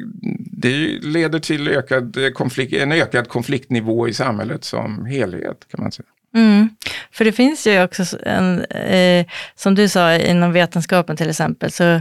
det 0.53 0.99
leder 1.03 1.39
till 1.39 1.69
ökad 1.69 2.35
konflikt, 2.35 2.73
en 2.73 2.93
ökad 2.93 3.29
konfliktnivå 3.29 4.09
i 4.09 4.15
samhället 4.15 4.65
som 4.65 5.07
helhet 5.07 5.67
kan 5.71 5.83
man 5.83 5.93
säga. 5.93 6.09
Mm. 6.35 6.69
För 7.13 7.25
det 7.25 7.33
finns 7.33 7.67
ju 7.67 7.83
också 7.85 8.05
en, 8.27 8.65
eh, 8.65 9.27
som 9.55 9.75
du 9.75 9.89
sa 9.89 10.15
inom 10.15 10.53
vetenskapen 10.53 11.17
till 11.17 11.31
exempel, 11.31 11.73
så 11.73 12.01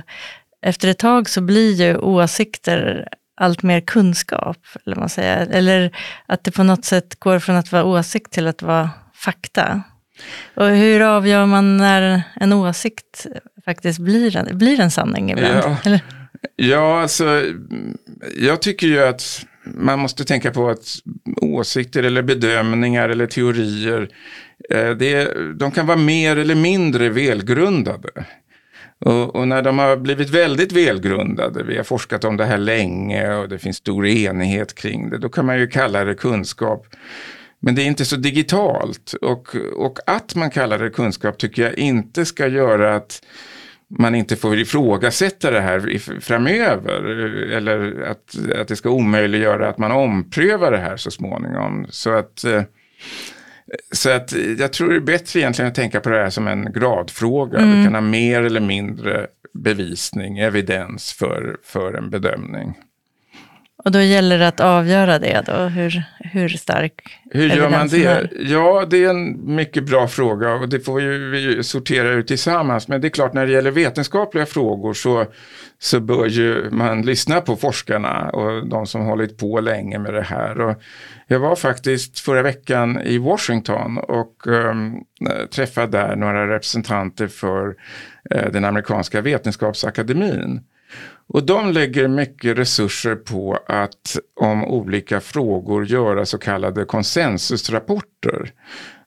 efter 0.62 0.88
ett 0.88 1.00
tag 1.00 1.30
så 1.30 1.42
blir 1.42 1.74
ju 1.74 1.98
åsikter 1.98 3.08
allt 3.38 3.64
mer 3.64 3.82
kunskap, 3.82 4.58
eller, 4.86 4.96
man 4.96 5.10
säger. 5.10 5.48
eller 5.48 5.98
att 6.26 6.44
det 6.44 6.52
på 6.52 6.64
något 6.64 6.86
sätt 6.86 7.20
går 7.20 7.40
från 7.40 7.56
att 7.56 7.72
vara 7.72 7.84
åsikt 7.84 8.32
till 8.32 8.48
att 8.48 8.62
vara 8.62 8.90
fakta. 9.14 9.84
Och 10.54 10.68
hur 10.68 11.02
avgör 11.02 11.46
man 11.46 11.78
när 11.78 12.24
en 12.36 12.54
åsikt 12.54 13.28
faktiskt 13.66 14.00
blir 14.00 14.38
en, 14.38 14.58
blir 14.58 14.80
en 14.80 14.92
sanning 14.92 15.32
ibland? 15.32 15.64
Ja, 15.64 15.78
eller? 15.84 16.02
ja 16.56 17.02
alltså, 17.02 17.44
jag 18.38 18.62
tycker 18.62 18.88
ju 18.88 19.04
att 19.04 19.46
man 19.76 20.00
måste 20.00 20.26
tänka 20.26 20.52
på 20.52 20.70
att 20.70 20.88
åsikter 21.42 22.04
eller 22.04 22.22
bedömningar 22.22 23.10
eller 23.10 23.28
teorier, 23.28 24.10
eh, 24.70 24.90
det, 24.90 25.34
de 25.54 25.72
kan 25.72 25.88
vara 25.88 25.98
mer 25.98 26.38
eller 26.38 26.56
mindre 26.56 27.10
välgrundade. 27.10 28.26
Och, 29.00 29.36
och, 29.36 29.48
när 29.48 29.62
de 29.62 29.80
har 29.80 29.98
blivit 29.98 30.30
väldigt 30.30 30.72
välgrundade, 30.72 31.64
vi 31.64 31.78
har 31.78 31.84
forskat 31.84 32.24
om 32.24 32.38
det 32.38 32.46
här 32.46 32.58
länge 32.58 33.36
och 33.36 33.50
det 33.50 33.60
finns 33.60 33.78
stor 33.78 34.08
enighet 34.08 34.76
kring 34.76 35.10
det, 35.10 35.18
då 35.18 35.30
kan 35.30 35.46
man 35.46 35.60
ju 35.60 35.68
kalla 35.68 36.04
det 36.04 36.16
kunskap. 36.16 36.88
Men 37.60 37.76
det 37.76 37.82
är 37.82 37.86
inte 37.86 38.06
så 38.06 38.16
digitalt 38.16 39.14
och, 39.22 39.56
och 39.56 40.00
att 40.06 40.36
man 40.36 40.50
kallar 40.50 40.80
det 40.80 40.90
kunskap 40.90 41.38
tycker 41.38 41.64
jag 41.64 41.78
inte 41.78 42.26
ska 42.26 42.48
göra 42.48 42.96
att 42.96 43.22
man 43.90 44.16
inte 44.16 44.36
får 44.36 44.58
ifrågasätta 44.58 45.52
det 45.52 45.62
här 45.62 46.20
framöver. 46.20 47.04
Eller 47.52 48.02
att, 48.02 48.52
att 48.56 48.68
det 48.68 48.76
ska 48.76 48.90
omöjliggöra 48.90 49.70
att 49.70 49.78
man 49.78 49.92
omprövar 49.92 50.72
det 50.72 50.78
här 50.78 50.98
så 50.98 51.12
småningom. 51.12 51.88
Så 51.90 52.12
att, 52.14 52.44
eh, 52.44 52.62
så 53.92 54.10
att 54.10 54.34
jag 54.60 54.74
tror 54.74 54.90
det 54.90 54.96
är 54.96 55.00
bättre 55.00 55.40
egentligen 55.40 55.70
att 55.70 55.76
tänka 55.76 56.00
på 56.00 56.10
det 56.10 56.18
här 56.18 56.30
som 56.30 56.48
en 56.48 56.74
gradfråga. 56.74 57.60
Mm. 57.60 57.78
Vi 57.78 57.84
kan 57.84 57.94
ha 57.94 58.02
mer 58.02 58.42
eller 58.44 58.62
mindre 58.62 59.28
bevisning, 59.54 60.38
evidens 60.38 61.14
för, 61.14 61.58
för 61.64 61.94
en 61.94 62.10
bedömning. 62.10 62.78
Och 63.86 63.92
då 63.92 64.02
gäller 64.02 64.40
det 64.40 64.48
att 64.48 64.60
avgöra 64.60 65.20
det 65.20 65.44
då, 65.46 65.54
hur, 65.54 66.04
hur 66.38 66.50
stark 66.50 66.94
Hur 67.32 67.50
gör 67.50 67.70
man 67.70 67.88
det? 67.88 68.06
Är? 68.06 68.32
Ja, 68.40 68.86
det 68.90 69.04
är 69.04 69.10
en 69.10 69.56
mycket 69.56 69.84
bra 69.84 70.08
fråga 70.08 70.54
och 70.54 70.70
det 70.70 70.80
får 70.80 71.02
ju 71.02 71.30
vi 71.30 71.64
sortera 71.64 72.10
ut 72.10 72.28
tillsammans. 72.28 72.88
Men 72.88 73.02
det 73.02 73.08
är 73.08 73.10
klart, 73.10 73.34
när 73.34 73.46
det 73.46 73.52
gäller 73.52 73.72
vetenskapliga 73.72 74.46
frågor 74.46 74.94
så, 74.94 75.26
så 75.80 76.00
bör 76.00 76.26
ju 76.26 76.70
man 76.72 77.02
lyssna 77.02 77.42
på 77.42 77.56
forskarna 77.56 78.30
och 78.30 78.68
de 78.68 78.88
som 78.88 79.02
hållit 79.02 79.38
på 79.38 79.60
länge 79.60 80.00
med 80.00 80.14
det 80.14 80.22
här. 80.22 80.62
Och 80.62 80.82
jag 81.28 81.40
var 81.40 81.56
faktiskt 81.56 82.20
förra 82.20 82.42
veckan 82.42 83.02
i 83.02 83.18
Washington 83.18 83.98
och 83.98 84.48
um, 84.48 85.04
träffade 85.52 85.98
där 85.98 86.16
några 86.16 86.56
representanter 86.56 87.28
för 87.28 87.68
uh, 88.36 88.52
den 88.52 88.66
amerikanska 88.66 89.22
vetenskapsakademin. 89.22 90.62
Och 91.30 91.46
de 91.46 91.72
lägger 91.72 92.08
mycket 92.08 92.58
resurser 92.58 93.16
på 93.16 93.60
att 93.68 94.18
om 94.40 94.66
olika 94.66 95.20
frågor 95.22 95.86
göra 95.86 96.26
så 96.26 96.38
kallade 96.38 96.86
konsensusrapporter. 96.86 98.52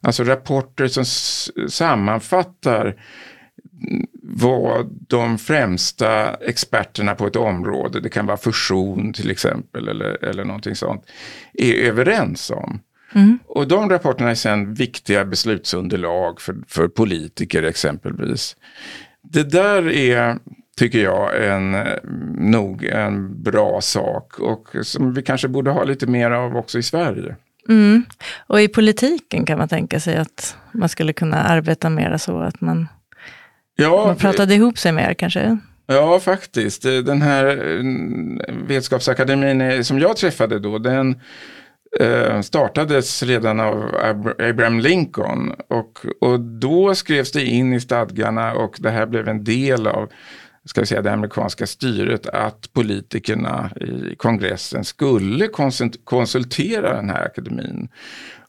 Alltså 0.01 0.23
rapporter 0.23 0.87
som 0.87 1.05
sammanfattar 1.69 2.95
vad 4.23 4.87
de 5.07 5.37
främsta 5.37 6.33
experterna 6.33 7.15
på 7.15 7.27
ett 7.27 7.35
område, 7.35 7.99
det 7.99 8.09
kan 8.09 8.25
vara 8.25 8.37
fusion 8.37 9.13
till 9.13 9.31
exempel 9.31 9.87
eller, 9.87 10.25
eller 10.25 10.45
någonting 10.45 10.75
sånt, 10.75 11.05
är 11.53 11.73
överens 11.73 12.49
om. 12.49 12.79
Mm. 13.13 13.39
Och 13.45 13.67
de 13.67 13.89
rapporterna 13.89 14.29
är 14.29 14.35
sedan 14.35 14.73
viktiga 14.73 15.25
beslutsunderlag 15.25 16.41
för, 16.41 16.55
för 16.67 16.87
politiker 16.87 17.63
exempelvis. 17.63 18.55
Det 19.21 19.43
där 19.43 19.89
är 19.89 20.37
tycker 20.81 20.99
jag, 20.99 21.47
en, 21.47 21.77
nog 22.49 22.83
en 22.83 23.43
bra 23.43 23.81
sak 23.81 24.39
och 24.39 24.67
som 24.83 25.13
vi 25.13 25.23
kanske 25.23 25.47
borde 25.47 25.71
ha 25.71 25.83
lite 25.83 26.07
mer 26.07 26.31
av 26.31 26.57
också 26.57 26.79
i 26.79 26.83
Sverige. 26.83 27.35
Mm. 27.69 28.05
Och 28.47 28.61
i 28.61 28.67
politiken 28.67 29.45
kan 29.45 29.57
man 29.57 29.67
tänka 29.67 29.99
sig 29.99 30.17
att 30.17 30.57
man 30.71 30.89
skulle 30.89 31.13
kunna 31.13 31.43
arbeta 31.43 31.89
mer 31.89 32.17
så 32.17 32.39
att 32.39 32.61
man, 32.61 32.87
ja, 33.75 34.05
man 34.05 34.15
pratade 34.15 34.55
ihop 34.55 34.77
sig 34.77 34.91
mer 34.91 35.13
kanske? 35.13 35.57
Ja, 35.87 36.19
faktiskt. 36.19 36.81
Den 36.81 37.21
här 37.21 37.45
Vetenskapsakademin 38.67 39.83
som 39.83 39.99
jag 39.99 40.17
träffade 40.17 40.59
då, 40.59 40.77
den 40.77 41.15
eh, 41.99 42.41
startades 42.41 43.23
redan 43.23 43.59
av 43.59 43.95
Abraham 44.39 44.79
Lincoln. 44.79 45.53
Och, 45.67 46.05
och 46.21 46.39
då 46.39 46.95
skrevs 46.95 47.31
det 47.31 47.45
in 47.45 47.73
i 47.73 47.79
stadgarna 47.79 48.53
och 48.53 48.75
det 48.79 48.89
här 48.89 49.05
blev 49.05 49.27
en 49.27 49.43
del 49.43 49.87
av 49.87 50.09
ska 50.65 50.85
säga, 50.85 51.01
det 51.01 51.11
amerikanska 51.11 51.67
styret 51.67 52.27
att 52.27 52.73
politikerna 52.73 53.71
i 53.75 54.15
kongressen 54.15 54.83
skulle 54.83 55.47
konsultera 56.03 56.95
den 56.95 57.09
här 57.09 57.25
akademin. 57.25 57.89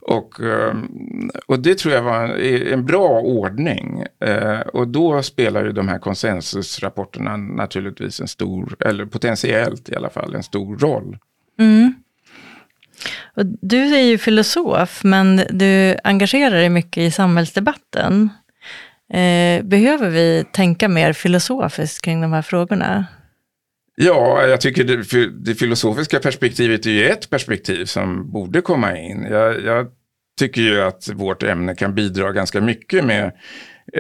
Och, 0.01 0.41
ehm, 0.41 1.31
och 1.47 1.59
det 1.59 1.79
tror 1.79 1.95
jag 1.95 2.03
var 2.03 2.29
en 2.73 2.87
bra 2.87 3.21
ordning. 3.21 4.05
Eh, 4.21 4.61
och 4.61 4.89
då 4.89 5.23
spelar 5.23 5.65
ju 5.65 5.73
de 5.73 5.89
här 5.89 5.99
konsensusrapporterna 5.99 7.37
naturligtvis 7.37 8.21
en 8.21 8.29
stor, 8.29 8.77
eller 8.81 9.07
potentiellt 9.07 9.89
i 9.89 9.97
alla 9.97 10.11
fall, 10.11 10.35
en 10.35 10.43
stor 10.43 10.79
roll. 10.79 11.19
Mm. 11.59 11.95
Och 13.37 13.47
du 13.47 13.97
är 13.97 14.03
ju 14.03 14.19
filosof, 14.19 15.05
men 15.05 15.37
du 15.51 15.97
engagerar 16.05 16.57
dig 16.57 16.69
mycket 16.69 16.99
i 16.99 17.11
samhällsdebatten. 17.11 18.29
Eh, 19.13 19.65
behöver 19.65 20.11
vi 20.11 20.45
tänka 20.53 20.89
mer 20.89 21.13
filosofiskt 21.13 22.05
kring 22.05 22.21
de 22.21 22.33
här 22.33 22.43
frågorna? 22.43 23.07
Ja, 23.97 24.47
jag 24.47 24.61
tycker 24.61 24.85
det, 24.85 25.31
det 25.45 25.55
filosofiska 25.55 26.19
perspektivet 26.19 26.87
är 26.87 26.91
ju 26.91 27.05
ett 27.05 27.31
perspektiv 27.31 27.85
som 27.85 28.33
borde 28.33 28.61
komma 28.61 28.99
in. 28.99 29.27
Jag, 29.31 29.65
jag 29.65 29.87
tycker 30.39 30.63
ju 30.63 30.83
att 30.83 31.09
vårt 31.09 31.43
ämne 31.43 31.75
kan 31.75 31.95
bidra 31.95 32.33
ganska 32.33 32.61
mycket 32.61 33.05
med 33.05 33.33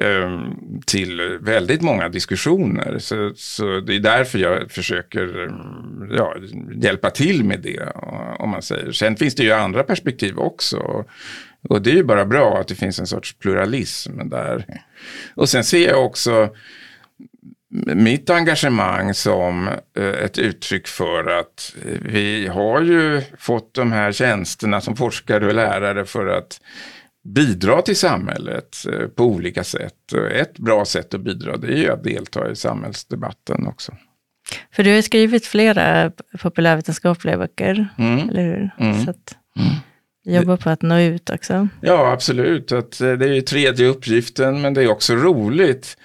ehm, 0.02 0.80
till 0.86 1.38
väldigt 1.40 1.82
många 1.82 2.08
diskussioner. 2.08 2.98
Så, 2.98 3.32
så, 3.34 3.80
det 3.80 3.96
är 3.96 4.00
därför 4.00 4.38
jag 4.38 4.70
försöker 4.70 5.44
ehm, 5.44 6.14
ja, 6.16 6.34
hjälpa 6.82 7.10
till 7.10 7.44
med 7.44 7.60
det. 7.60 7.92
Om 8.38 8.50
man 8.50 8.62
säger. 8.62 8.92
Sen 8.92 9.16
finns 9.16 9.34
det 9.34 9.42
ju 9.42 9.52
andra 9.52 9.82
perspektiv 9.82 10.38
också. 10.38 11.04
Och 11.68 11.82
det 11.82 11.90
är 11.90 11.94
ju 11.94 12.04
bara 12.04 12.24
bra 12.24 12.58
att 12.60 12.68
det 12.68 12.74
finns 12.74 13.00
en 13.00 13.06
sorts 13.06 13.32
pluralism 13.38 14.28
där. 14.28 14.66
Och 15.34 15.48
sen 15.48 15.64
ser 15.64 15.88
jag 15.88 16.04
också 16.04 16.48
mitt 17.94 18.30
engagemang 18.30 19.14
som 19.14 19.68
eh, 19.96 20.04
ett 20.04 20.38
uttryck 20.38 20.86
för 20.86 21.38
att 21.40 21.74
vi 22.02 22.46
har 22.46 22.82
ju 22.82 23.22
fått 23.38 23.74
de 23.74 23.92
här 23.92 24.12
tjänsterna 24.12 24.80
som 24.80 24.96
forskare 24.96 25.46
och 25.46 25.54
lärare 25.54 26.04
för 26.04 26.26
att 26.26 26.60
bidra 27.24 27.82
till 27.82 27.96
samhället 27.96 28.76
eh, 28.92 29.08
på 29.08 29.24
olika 29.24 29.64
sätt. 29.64 30.12
Ett 30.32 30.58
bra 30.58 30.84
sätt 30.84 31.14
att 31.14 31.20
bidra 31.20 31.56
det 31.56 31.66
är 31.66 31.76
ju 31.76 31.90
att 31.90 32.04
delta 32.04 32.50
i 32.50 32.56
samhällsdebatten 32.56 33.66
också. 33.66 33.92
För 34.72 34.82
du 34.82 34.94
har 34.94 35.02
skrivit 35.02 35.46
flera 35.46 36.12
populärvetenskapliga 36.40 37.38
böcker, 37.38 37.88
mm. 37.98 38.28
eller 38.28 38.42
hur? 38.42 38.70
Mm. 38.78 39.04
Så 39.04 39.10
att... 39.10 39.36
mm. 39.56 39.74
Jobba 40.22 40.56
på 40.56 40.70
att 40.70 40.82
nå 40.82 40.98
ut 40.98 41.30
också. 41.30 41.68
Ja, 41.80 42.12
absolut. 42.12 42.72
Att 42.72 43.00
eh, 43.00 43.12
det 43.12 43.24
är 43.24 43.32
ju 43.32 43.40
tredje 43.40 43.86
uppgiften, 43.86 44.60
men 44.60 44.74
det 44.74 44.82
är 44.82 44.90
också 44.90 45.14
roligt 45.14 45.96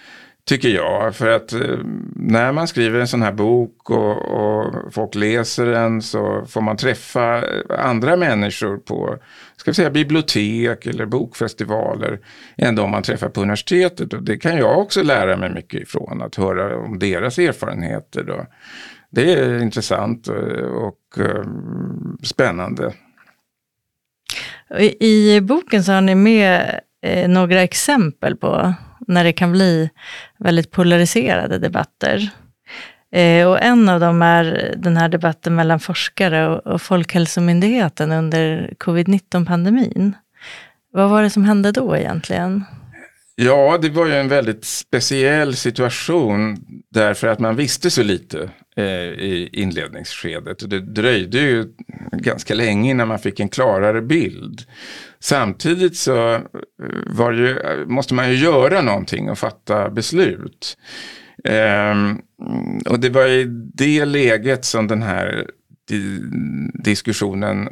Tycker 0.48 0.70
jag, 0.70 1.16
för 1.16 1.28
att 1.28 1.54
eh, 1.54 1.78
när 2.16 2.52
man 2.52 2.68
skriver 2.68 3.00
en 3.00 3.08
sån 3.08 3.22
här 3.22 3.32
bok 3.32 3.90
och, 3.90 4.18
och, 4.18 4.94
folk 4.94 5.16
läser 5.16 5.66
den 5.66 6.02
så 6.02 6.46
får 6.48 6.62
man 6.62 6.78
träffa 6.78 7.38
eh, 7.38 7.86
andra 7.86 8.16
människor 8.18 8.78
på 8.78 9.18
ska 9.58 9.72
vi 9.72 9.76
säga, 9.76 9.90
bibliotek 9.90 10.86
eller 10.86 11.06
bokfestivaler 11.06 12.20
än 12.58 12.76
de 12.76 12.92
man 12.92 13.04
träffar 13.04 13.30
på 13.30 13.42
universitetet. 13.42 14.14
Och 14.14 14.24
det 14.24 14.38
kan 14.38 14.58
jag 14.58 14.80
också 14.80 15.04
lära 15.04 15.38
mig 15.38 15.54
mycket 15.54 15.82
ifrån, 15.82 16.22
att 16.22 16.36
höra 16.36 16.78
om 16.78 17.00
deras 17.00 17.40
erfarenheter. 17.40 18.24
Då. 18.24 18.46
Det 19.10 19.34
är 19.34 19.62
intressant 19.62 20.28
och, 20.28 20.88
och 20.88 21.20
spännande. 22.24 22.94
I 25.00 25.42
boken 25.42 25.84
så 25.84 25.92
har 25.92 26.02
ni 26.02 26.16
med 26.16 26.80
eh, 27.02 27.30
några 27.30 27.62
exempel 27.62 28.36
på 28.36 28.74
när 29.08 29.24
det 29.24 29.34
kan 29.34 29.52
bli 29.52 29.90
väldigt 30.40 30.72
polariserade 30.72 31.58
debatter. 31.58 32.30
Eh, 33.12 33.48
och 33.48 33.62
en 33.62 33.90
av 33.90 34.00
dem 34.00 34.22
är 34.22 34.74
den 34.78 34.98
här 34.98 35.10
debatten 35.10 35.56
mellan 35.56 35.80
forskare 35.80 36.48
och 36.48 36.82
Folkhälsomyndigheten 36.82 38.12
under 38.12 38.74
covid-19-pandemin. 38.78 40.14
Vad 40.92 41.10
var 41.10 41.24
det 41.24 41.30
som 41.30 41.46
hände 41.46 41.72
då 41.72 41.98
egentligen? 41.98 42.66
Ja, 43.40 43.78
det 43.82 43.90
var 43.90 44.06
ju 44.06 44.14
en 44.14 44.28
väldigt 44.28 44.66
speciell 44.66 45.56
situation 45.56 46.58
därför 46.90 47.28
att 47.28 47.40
man 47.40 47.56
visste 47.56 47.90
så 47.90 48.04
lite 48.04 48.50
eh, 48.76 48.84
i 48.84 49.50
inledningsskedet. 49.54 50.62
Och 50.62 50.70
det 50.70 50.80
dröjde 50.80 51.38
ju 51.38 51.66
ganska 52.12 52.54
länge 52.54 52.92
innan 52.92 53.08
man 53.08 53.20
fick 53.20 53.40
en 53.40 53.50
klarare 53.50 54.02
bild. 54.02 54.62
Samtidigt 55.20 55.98
så 55.98 56.34
eh, 56.34 57.32
ju, 57.34 57.60
eh, 57.60 57.86
måste 57.86 58.14
man 58.14 58.30
ju 58.30 58.36
göra 58.36 58.82
någonting 58.82 59.30
och 59.30 59.38
fatta 59.38 59.90
beslut. 59.90 60.78
Eh, 61.44 61.96
och 62.90 63.00
det 63.00 63.10
var 63.10 63.28
i 63.28 63.46
det 63.74 64.06
läget 64.06 64.66
som 64.66 64.88
den 64.88 65.02
här 65.02 65.48
diskussionen 66.84 67.70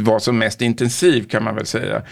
var 0.00 0.18
som 0.18 0.38
mest 0.38 0.62
intensiv 0.62 1.28
kan 1.28 1.44
man 1.44 1.54
väl 1.54 1.66
säga. 1.66 2.02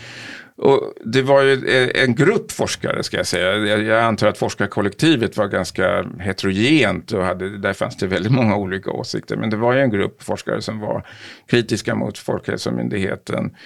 Och 0.59 0.93
det 1.05 1.23
var 1.23 1.43
ju 1.43 1.53
eh, 1.53 2.03
en 2.05 2.15
grupp 2.15 2.53
forskare 2.53 3.03
ska 3.03 3.17
jag 3.17 3.27
säga. 3.27 3.77
Jag 3.79 4.03
antar 4.03 4.29
att 4.29 4.39
forskarkollektivet 4.39 5.37
var 5.37 5.47
ganska 5.47 6.05
heterogent 6.21 7.13
och 7.13 7.25
hade, 7.25 7.59
där 7.59 7.73
fanns 7.73 7.97
det 7.97 8.07
väldigt 8.07 8.33
många 8.33 8.57
olika 8.57 8.91
åsikter. 8.91 9.37
Men 9.37 9.51
det 9.51 9.57
var 9.57 9.73
ju 9.73 9.81
en 9.81 9.91
grupp 9.91 10.23
forskare 10.23 10.63
som 10.63 10.81
var 10.81 11.07
kritiska 11.47 11.95
mot 11.95 12.19
Folkhälsomyndigheten. 12.19 13.57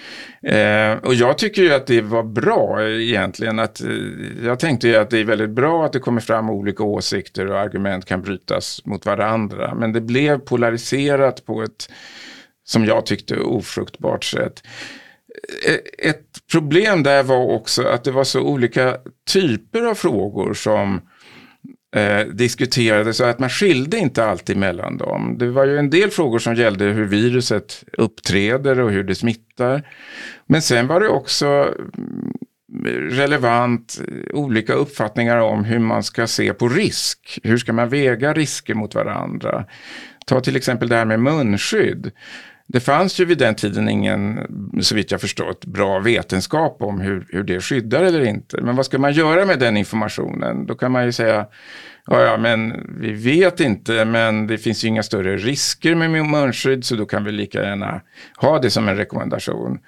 Eh, 0.43 0.93
och 0.93 1.13
jag 1.13 1.37
tycker 1.37 1.61
ju 1.61 1.73
att 1.73 1.87
det 1.87 2.01
var 2.01 2.23
bra 2.23 2.89
egentligen. 2.89 3.59
Att, 3.59 3.81
eh, 3.81 3.89
jag 4.43 4.59
tänkte 4.59 4.87
ju 4.87 4.95
att 4.95 5.09
det 5.09 5.19
är 5.19 5.25
väldigt 5.25 5.49
bra 5.49 5.85
att 5.85 5.93
det 5.93 5.99
kommer 5.99 6.21
fram 6.21 6.49
olika 6.49 6.83
åsikter 6.83 7.47
och 7.47 7.59
argument 7.59 8.05
kan 8.05 8.21
brytas 8.21 8.85
mot 8.85 9.05
varandra. 9.05 9.75
Men 9.75 9.93
det 9.93 10.01
blev 10.01 10.39
polariserat 10.39 11.45
på 11.45 11.63
ett, 11.63 11.91
som 12.63 12.85
jag 12.85 13.05
tyckte, 13.05 13.39
ofruktbart 13.39 14.23
sätt. 14.23 14.63
Eh, 15.67 16.09
ett 16.09 16.47
problem 16.51 17.03
där 17.03 17.23
var 17.23 17.51
också 17.51 17.83
att 17.83 18.03
det 18.03 18.11
var 18.11 18.23
så 18.23 18.41
olika 18.41 18.97
typer 19.27 19.81
av 19.83 19.95
frågor 19.95 20.53
som 20.53 21.01
eh, 21.95 22.27
diskuterades 22.27 23.19
och 23.19 23.29
att 23.29 23.39
man 23.39 23.49
skilde 23.49 23.97
inte 23.97 24.25
alltid 24.25 24.57
mellan 24.57 24.97
dem. 24.97 25.35
Det 25.39 25.49
var 25.49 25.65
ju 25.65 25.77
en 25.77 25.89
del 25.89 26.09
frågor 26.09 26.39
som 26.39 26.55
gällde 26.55 26.85
hur 26.85 27.05
viruset 27.05 27.83
uppträder 27.97 28.79
och 28.79 28.91
hur 28.91 29.03
det 29.03 29.15
smittar. 29.15 29.87
Men 30.45 30.61
sen 30.61 30.87
var 30.87 30.99
det 30.99 31.07
också 31.07 31.45
mm, 31.45 32.33
relevant 33.09 34.01
olika 34.33 34.73
uppfattningar 34.73 35.37
om 35.37 35.63
hur 35.63 35.79
man 35.79 36.03
ska 36.03 36.27
se 36.27 36.53
på 36.53 36.69
risk. 36.69 37.39
Hur 37.43 37.57
ska 37.57 37.73
man 37.73 37.89
väga 37.89 38.33
risker 38.33 38.73
mot 38.73 38.95
varandra? 38.95 39.65
Ta 40.25 40.41
till 40.41 40.55
exempel 40.55 40.89
det 40.89 40.95
här 40.95 41.05
med 41.05 41.19
munskydd. 41.19 42.11
Det 42.67 42.79
fanns 42.79 43.19
ju 43.19 43.25
vid 43.25 43.37
den 43.37 43.55
tiden 43.55 43.89
ingen, 43.89 44.39
så 44.81 44.95
vitt 44.95 45.11
jag 45.11 45.21
förstått, 45.21 45.65
bra 45.65 45.99
vetenskap 45.99 46.77
om 46.81 47.01
hur, 47.01 47.27
hur 47.29 47.43
det 47.43 47.61
skyddar 47.61 48.03
eller 48.03 48.25
inte. 48.25 48.61
Men 48.61 48.75
vad 48.75 48.85
ska 48.85 48.99
man 48.99 49.13
göra 49.13 49.45
med 49.45 49.59
den 49.59 49.77
informationen? 49.77 50.65
Då 50.65 50.75
kan 50.75 50.91
man 50.91 51.05
ju 51.05 51.11
säga, 51.11 51.45
ja, 52.05 52.21
ja 52.21 52.37
men 52.37 52.85
vi 52.99 53.11
vet 53.11 53.59
inte, 53.59 54.05
men 54.05 54.47
det 54.47 54.57
finns 54.57 54.83
ju 54.83 54.87
inga 54.87 55.03
större 55.03 55.37
risker 55.37 55.95
med 55.95 56.25
munskydd, 56.25 56.85
så 56.85 56.95
då 56.95 57.05
kan 57.05 57.23
vi 57.23 57.31
lika 57.31 57.63
gärna 57.63 58.01
ha 58.37 58.59
det 58.59 58.69
som 58.69 58.89
en 58.89 58.97
rekommendation. 58.97 59.79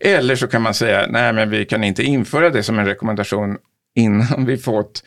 Eller 0.00 0.36
så 0.36 0.46
kan 0.46 0.62
man 0.62 0.74
säga, 0.74 1.06
nej 1.10 1.32
men 1.32 1.50
vi 1.50 1.64
kan 1.64 1.84
inte 1.84 2.02
införa 2.02 2.50
det 2.50 2.62
som 2.62 2.78
en 2.78 2.86
rekommendation 2.86 3.56
innan 3.94 4.46
vi 4.46 4.56
fått 4.56 5.02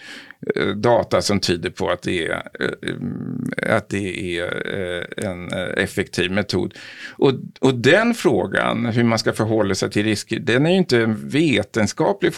data 0.76 1.22
som 1.22 1.40
tyder 1.40 1.70
på 1.70 1.90
att 1.90 2.02
det 2.02 2.28
är, 2.28 2.44
eh, 2.60 3.76
att 3.76 3.90
det 3.90 4.38
är 4.40 4.44
eh, 4.80 5.30
en 5.30 5.52
effektiv 5.78 6.32
metod. 6.32 6.74
Och, 7.12 7.34
och 7.60 7.76
den 7.76 8.14
frågan, 8.14 8.86
hur 8.86 9.04
man 9.04 9.20
ska 9.20 9.34
förhålla 9.34 9.76
sig 9.76 9.90
till 9.90 10.04
risker, 10.04 10.40
den 10.40 10.66
är 10.66 10.72
ju 10.72 10.78
inte 10.78 11.02
en 11.02 11.30
vetenskaplig 11.30 12.34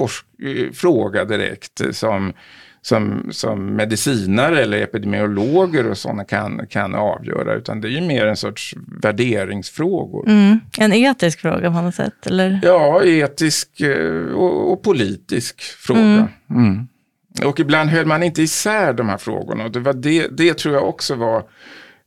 fråga 0.73 1.25
direkt 1.25 1.81
som 1.91 2.33
som, 2.81 3.27
som 3.31 3.75
medicinare 3.75 4.62
eller 4.62 4.81
epidemiologer 4.81 5.89
och 5.89 5.97
sådana 5.97 6.23
kan, 6.23 6.67
kan 6.67 6.95
avgöra, 6.95 7.53
utan 7.53 7.81
det 7.81 7.88
är 7.88 7.91
ju 7.91 8.01
mer 8.01 8.25
en 8.25 8.38
sorts 8.38 8.75
värderingsfrågor. 9.01 10.29
Mm. 10.29 10.59
En 10.77 10.93
etisk 10.93 11.39
fråga 11.39 11.71
på 11.71 11.81
något 11.81 11.95
sätt? 11.95 12.27
Eller? 12.27 12.59
Ja, 12.63 13.03
etisk 13.03 13.81
eh, 13.81 14.33
och, 14.33 14.71
och 14.71 14.83
politisk 14.83 15.62
fråga. 15.62 16.01
Mm. 16.01 16.27
Mm. 16.49 16.88
Och 17.45 17.59
ibland 17.59 17.89
höll 17.89 18.05
man 18.05 18.23
inte 18.23 18.41
isär 18.41 18.93
de 18.93 19.09
här 19.09 19.17
frågorna. 19.17 19.63
Och 19.63 19.71
det, 19.71 19.79
var 19.79 19.93
det, 19.93 20.27
det 20.27 20.53
tror 20.53 20.75
jag 20.75 20.89
också 20.89 21.15
var 21.15 21.43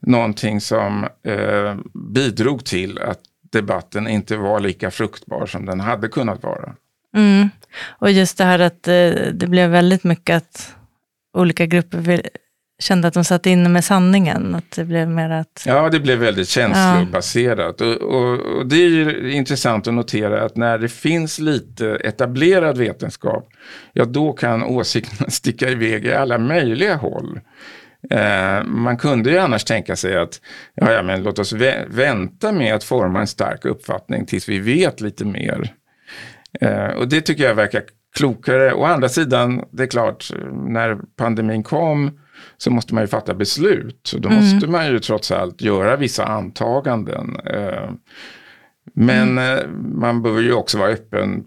någonting 0.00 0.60
som 0.60 1.04
eh, 1.22 1.76
bidrog 1.94 2.64
till 2.64 2.98
att 2.98 3.20
debatten 3.52 4.08
inte 4.08 4.36
var 4.36 4.60
lika 4.60 4.90
fruktbar 4.90 5.46
som 5.46 5.66
den 5.66 5.80
hade 5.80 6.08
kunnat 6.08 6.42
vara. 6.42 6.74
Mm. 7.16 7.48
Och 7.88 8.10
just 8.10 8.38
det 8.38 8.44
här 8.44 8.58
att 8.58 8.88
eh, 8.88 9.10
det 9.32 9.46
blev 9.48 9.70
väldigt 9.70 10.04
mycket 10.04 10.36
att 10.36 10.76
olika 11.32 11.66
grupper 11.66 11.98
kände 12.82 13.08
att 13.08 13.14
de 13.14 13.24
satt 13.24 13.46
inne 13.46 13.68
med 13.68 13.84
sanningen. 13.84 14.54
Att 14.54 14.70
det 14.70 14.84
blev 14.84 15.08
mer 15.08 15.30
att... 15.30 15.64
Ja, 15.66 15.88
det 15.88 16.00
blev 16.00 16.18
väldigt 16.18 16.48
känslobaserat. 16.48 17.76
Ja. 17.80 17.86
Och, 17.86 18.02
och, 18.02 18.40
och, 18.40 18.66
det 18.66 18.76
är 18.76 19.26
intressant 19.26 19.86
att 19.86 19.94
notera 19.94 20.44
att 20.44 20.56
när 20.56 20.78
det 20.78 20.88
finns 20.88 21.38
lite 21.38 21.88
etablerad 21.88 22.78
vetenskap, 22.78 23.48
ja 23.92 24.04
då 24.04 24.32
kan 24.32 24.62
åsikterna 24.62 25.30
sticka 25.30 25.68
iväg 25.68 26.06
i 26.06 26.12
alla 26.12 26.38
möjliga 26.38 26.96
håll. 26.96 27.40
Eh, 28.10 28.64
man 28.64 28.96
kunde 28.96 29.30
ju 29.30 29.38
annars 29.38 29.64
tänka 29.64 29.96
sig 29.96 30.16
att 30.16 30.40
ja, 30.74 30.92
ja, 30.92 31.02
men 31.02 31.22
låt 31.22 31.38
oss 31.38 31.52
vä 31.52 31.84
vänta 31.88 32.52
med 32.52 32.74
att 32.74 32.84
forma 32.84 33.20
en 33.20 33.26
stark 33.26 33.64
uppfattning 33.64 34.26
tills 34.26 34.48
vi 34.48 34.58
vet 34.58 35.00
lite 35.00 35.24
mer. 35.24 35.74
Eh, 36.60 36.86
och 36.86 37.08
det 37.08 37.20
tycker 37.20 37.44
jag 37.44 37.54
verkar 37.54 37.82
klokare. 38.16 38.72
Å 38.72 38.84
andra 38.84 39.08
sidan, 39.08 39.64
det 39.70 39.82
är 39.82 39.86
klart, 39.86 40.30
när 40.52 40.98
pandemin 41.16 41.62
kom 41.62 42.18
så 42.62 42.70
måste 42.70 42.94
man 42.94 43.02
ju 43.02 43.08
fatta 43.08 43.34
beslut. 43.34 44.14
Då 44.18 44.28
mm. 44.28 44.40
måste 44.40 44.66
man 44.66 44.86
ju 44.86 44.98
trots 44.98 45.30
allt 45.30 45.62
göra 45.62 45.96
vissa 45.96 46.24
antaganden. 46.24 47.36
Eh, 47.44 47.90
men 48.94 49.38
mm. 49.38 49.58
Eh, 49.58 49.68
man 49.98 50.22
behöver 50.22 50.42
ju 50.42 50.52
också 50.52 50.78
vara 50.78 50.90
öppen 50.90 51.44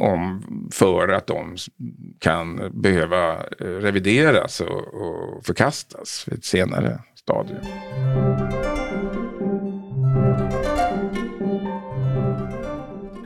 om, 0.00 0.42
för 0.72 1.08
att 1.08 1.26
de 1.26 1.56
kan 2.18 2.70
behöva 2.82 3.36
revideras 3.58 4.60
och, 4.60 4.94
och 4.94 5.44
förkastas 5.44 6.24
vid 6.28 6.38
ett 6.38 6.44
senare 6.44 6.98
stadium. 7.14 7.60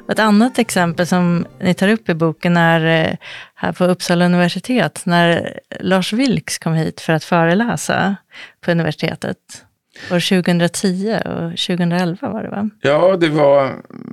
Ett 0.09 0.19
annat 0.19 0.59
exempel 0.59 1.07
som 1.07 1.47
ni 1.61 1.75
tar 1.75 1.89
upp 1.89 2.09
i 2.09 2.15
boken 2.15 2.57
är 2.57 3.11
eh, 3.11 3.17
här 3.55 3.73
på 3.73 3.85
Uppsala 3.85 4.25
universitet, 4.25 5.03
när 5.07 5.61
Lars 5.81 6.13
Vilks 6.13 6.59
kom 6.59 6.75
hit 6.75 7.01
för 7.01 7.13
att 7.13 7.25
föreläsa 7.25 8.17
på 8.61 8.71
universitetet. 8.71 9.37
År 10.11 10.43
2010 10.43 11.19
och 11.25 11.59
2011 11.59 12.29
var 12.29 12.43
det 12.43 12.49
va? 12.49 12.71
Ja, 12.81 13.17
det 13.17 13.29
var 13.29 13.73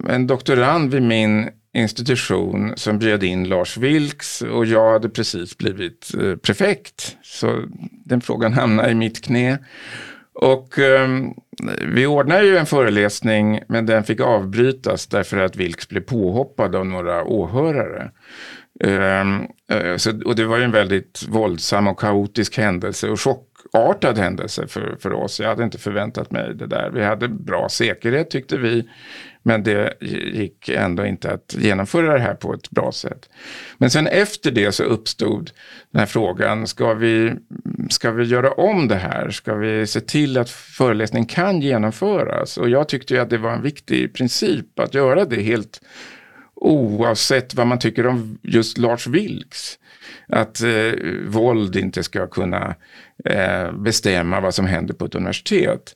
en 0.09 0.27
doktorand 0.27 0.93
vid 0.93 1.01
min 1.01 1.49
institution 1.73 2.73
som 2.75 2.99
bjöd 2.99 3.23
in 3.23 3.49
Lars 3.49 3.77
Vilks 3.77 4.41
och 4.41 4.65
jag 4.65 4.91
hade 4.91 5.09
precis 5.09 5.57
blivit 5.57 6.11
eh, 6.21 6.35
prefekt. 6.35 7.17
Så 7.23 7.63
den 8.05 8.21
frågan 8.21 8.53
hamnade 8.53 8.91
i 8.91 8.95
mitt 8.95 9.21
knä. 9.21 9.57
Och 10.33 10.77
um, 10.77 11.33
vi 11.81 12.05
ordnade 12.05 12.45
ju 12.45 12.57
en 12.57 12.65
föreläsning 12.65 13.59
men 13.67 13.85
den 13.85 14.03
fick 14.03 14.19
avbrytas 14.19 15.07
därför 15.07 15.37
att 15.37 15.55
Vilks 15.55 15.89
blev 15.89 16.01
påhoppad 16.01 16.75
av 16.75 16.85
några 16.85 17.23
åhörare. 17.23 18.11
Um, 18.83 19.47
så, 19.97 20.21
och 20.25 20.35
det 20.35 20.45
var 20.45 20.57
ju 20.57 20.63
en 20.63 20.71
väldigt 20.71 21.25
våldsam 21.29 21.87
och 21.87 21.99
kaotisk 21.99 22.57
händelse 22.57 23.09
och 23.09 23.19
chockartad 23.19 24.17
händelse 24.17 24.67
för, 24.67 24.95
för 24.99 25.13
oss. 25.13 25.39
Jag 25.39 25.47
hade 25.47 25.63
inte 25.63 25.77
förväntat 25.77 26.31
mig 26.31 26.55
det 26.55 26.67
där. 26.67 26.91
Vi 26.93 27.03
hade 27.03 27.27
bra 27.27 27.69
säkerhet 27.69 28.29
tyckte 28.29 28.57
vi. 28.57 28.89
Men 29.43 29.63
det 29.63 29.93
gick 30.33 30.69
ändå 30.69 31.05
inte 31.05 31.31
att 31.31 31.55
genomföra 31.59 32.13
det 32.13 32.19
här 32.19 32.33
på 32.33 32.53
ett 32.53 32.69
bra 32.69 32.91
sätt. 32.91 33.29
Men 33.77 33.89
sen 33.89 34.07
efter 34.07 34.51
det 34.51 34.71
så 34.71 34.83
uppstod 34.83 35.51
den 35.91 35.99
här 35.99 36.05
frågan, 36.05 36.67
ska 36.67 36.93
vi, 36.93 37.33
ska 37.89 38.11
vi 38.11 38.23
göra 38.23 38.51
om 38.51 38.87
det 38.87 38.95
här? 38.95 39.29
Ska 39.29 39.55
vi 39.55 39.87
se 39.87 39.99
till 39.99 40.37
att 40.37 40.49
föreläsningen 40.49 41.25
kan 41.25 41.61
genomföras? 41.61 42.57
Och 42.57 42.69
jag 42.69 42.89
tyckte 42.89 43.13
ju 43.13 43.19
att 43.19 43.29
det 43.29 43.37
var 43.37 43.51
en 43.51 43.61
viktig 43.61 44.13
princip 44.13 44.79
att 44.79 44.93
göra 44.93 45.25
det 45.25 45.41
helt 45.41 45.81
oavsett 46.55 47.53
vad 47.53 47.67
man 47.67 47.79
tycker 47.79 48.07
om 48.07 48.37
just 48.41 48.77
Lars 48.77 49.07
Vilks. 49.07 49.79
Att 50.27 50.61
eh, 50.61 50.91
våld 51.27 51.75
inte 51.75 52.03
ska 52.03 52.27
kunna 52.27 52.75
eh, 53.25 53.71
bestämma 53.71 54.41
vad 54.41 54.55
som 54.55 54.65
händer 54.65 54.93
på 54.93 55.05
ett 55.05 55.15
universitet. 55.15 55.95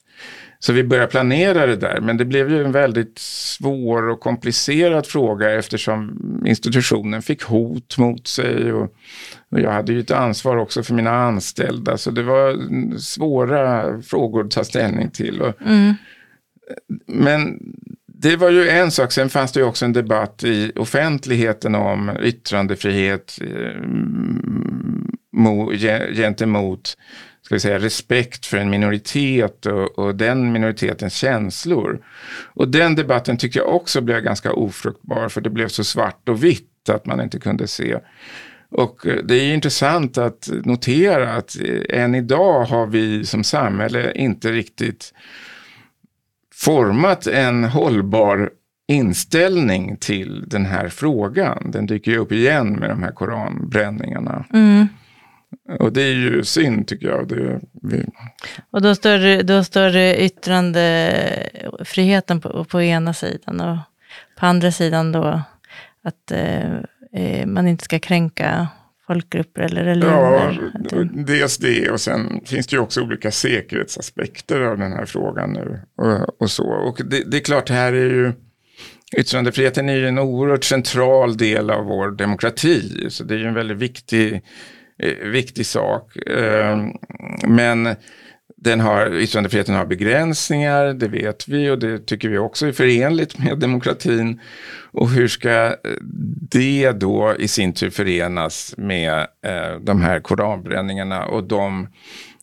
Så 0.60 0.72
vi 0.72 0.84
började 0.84 1.10
planera 1.10 1.66
det 1.66 1.76
där, 1.76 2.00
men 2.00 2.16
det 2.16 2.24
blev 2.24 2.50
ju 2.50 2.64
en 2.64 2.72
väldigt 2.72 3.18
svår 3.18 4.08
och 4.08 4.20
komplicerad 4.20 5.06
fråga 5.06 5.50
eftersom 5.50 6.18
institutionen 6.46 7.22
fick 7.22 7.42
hot 7.42 7.98
mot 7.98 8.26
sig 8.26 8.72
och, 8.72 8.94
och 9.50 9.60
jag 9.60 9.70
hade 9.70 9.92
ju 9.92 10.00
ett 10.00 10.10
ansvar 10.10 10.56
också 10.56 10.82
för 10.82 10.94
mina 10.94 11.10
anställda, 11.10 11.98
så 11.98 12.10
det 12.10 12.22
var 12.22 12.56
svåra 12.98 14.02
frågor 14.02 14.44
att 14.44 14.50
ta 14.50 14.64
ställning 14.64 15.10
till. 15.10 15.42
Och, 15.42 15.62
mm. 15.66 15.94
Men 17.06 17.58
det 18.06 18.36
var 18.36 18.50
ju 18.50 18.68
en 18.68 18.90
sak, 18.90 19.12
sen 19.12 19.28
fanns 19.28 19.52
det 19.52 19.60
ju 19.60 19.66
också 19.66 19.84
en 19.84 19.92
debatt 19.92 20.44
i 20.44 20.72
offentligheten 20.76 21.74
om 21.74 22.10
yttrandefrihet 22.22 23.38
eh, 23.40 23.82
gentemot 26.14 26.96
ska 27.48 27.54
vi 27.54 27.60
säga, 27.60 27.78
respekt 27.78 28.46
för 28.46 28.56
en 28.56 28.70
minoritet 28.70 29.66
och, 29.66 29.98
och, 29.98 30.14
den 30.14 30.52
minoritetens 30.52 31.14
känslor. 31.14 32.04
Och 32.54 32.68
den 32.68 32.94
debatten 32.94 33.36
tycker 33.36 33.60
jag 33.60 33.74
också 33.74 34.00
blev 34.00 34.20
ganska 34.20 34.52
ofruktbar 34.52 35.28
för 35.28 35.40
det 35.40 35.50
blev 35.50 35.68
så 35.68 35.84
svart 35.84 36.28
och 36.28 36.44
vitt 36.44 36.88
att 36.88 37.06
man 37.06 37.20
inte 37.20 37.38
kunde 37.38 37.66
se. 37.68 37.98
Och 38.70 39.06
eh, 39.06 39.24
det 39.24 39.34
är 39.34 39.54
intressant 39.54 40.18
att 40.18 40.48
notera 40.64 41.32
att 41.32 41.56
eh, 41.60 42.00
än 42.02 42.14
idag 42.14 42.64
har 42.64 42.86
vi 42.86 43.24
som 43.24 43.44
samhälle 43.44 44.12
inte 44.12 44.52
riktigt 44.52 45.14
format 46.54 47.26
en 47.26 47.64
hållbar 47.64 48.50
inställning 48.88 49.96
till 49.96 50.44
den 50.48 50.66
här 50.66 50.88
frågan. 50.88 51.70
Den 51.70 51.86
dyker 51.86 52.10
ju 52.10 52.18
upp 52.18 52.32
igen 52.32 52.72
med 52.72 52.90
de 52.90 53.02
här 53.02 53.12
koranbränningarna. 53.12 54.44
Mm. 54.52 54.88
Och 55.78 55.92
det 55.92 56.02
är 56.02 56.14
ju 56.14 56.44
synd 56.44 56.86
tycker 56.86 57.06
jag. 57.06 57.28
Det, 57.28 57.60
vi... 57.82 58.04
Och 58.70 58.82
då 58.82 58.94
står, 58.94 59.42
då 59.42 59.64
står 59.64 59.96
yttrandefriheten 59.96 62.40
på, 62.40 62.64
på 62.64 62.82
ena 62.82 63.14
sidan 63.14 63.60
och 63.60 63.76
på 64.38 64.46
andra 64.46 64.72
sidan 64.72 65.12
då 65.12 65.42
att 66.04 66.30
eh, 66.30 66.74
eh 67.12 67.46
man 67.46 67.68
inte 67.68 67.84
ska 67.84 67.98
kränka 67.98 68.68
folkgrupper 69.06 69.62
eller 69.62 69.84
religioner? 69.84 70.72
Ja, 70.90 71.04
dels 71.12 71.58
det 71.58 71.90
och 71.90 72.00
sen 72.00 72.40
finns 72.44 72.66
det 72.66 72.76
ju 72.76 72.82
också 72.82 73.02
olika 73.02 73.30
säkerhetsaspekter 73.30 74.60
av 74.60 74.78
den 74.78 74.92
här 74.92 75.06
frågan 75.06 75.52
nu. 75.52 75.80
Och, 75.96 76.42
och 76.42 76.50
så. 76.50 76.64
Och 76.64 77.00
det, 77.04 77.30
det, 77.30 77.36
är 77.36 77.40
klart, 77.40 77.68
här 77.68 77.92
är 77.92 78.10
ju 78.10 78.32
yttrandefriheten 79.16 79.88
är 79.88 79.96
ju 79.96 80.08
en 80.08 80.18
oerhört 80.18 80.64
central 80.64 81.36
del 81.36 81.70
av 81.70 81.84
vår 81.84 82.10
demokrati. 82.10 83.06
Så 83.10 83.24
det 83.24 83.34
är 83.34 83.38
ju 83.38 83.46
en 83.46 83.54
väldigt 83.54 83.78
viktig, 83.78 84.42
Eh, 84.98 85.28
viktig 85.28 85.66
sak. 85.66 86.16
Ehm, 86.26 86.92
men 87.46 87.96
den 88.56 88.80
har, 88.80 89.14
yttrandefriheten 89.14 89.74
har 89.74 89.86
begränsningar, 89.86 90.84
det 90.84 91.08
vet 91.08 91.48
vi 91.48 91.70
och 91.70 91.78
det 91.78 92.06
tycker 92.06 92.28
vi 92.28 92.38
också 92.38 92.66
är 92.66 92.72
förenligt 92.72 93.38
med 93.38 93.58
demokratin. 93.60 94.40
Och 94.90 95.10
hur 95.10 95.28
ska 95.28 95.66
eh, 95.66 95.74
det 96.50 96.92
då 96.92 97.36
i 97.38 97.48
sin 97.48 97.72
tur 97.72 97.90
förenas 97.90 98.74
med 98.76 99.18
eh, 99.44 99.80
de 99.80 100.02
här 100.02 100.20
koranbränningarna 100.20 101.26
och 101.26 101.44
de 101.44 101.88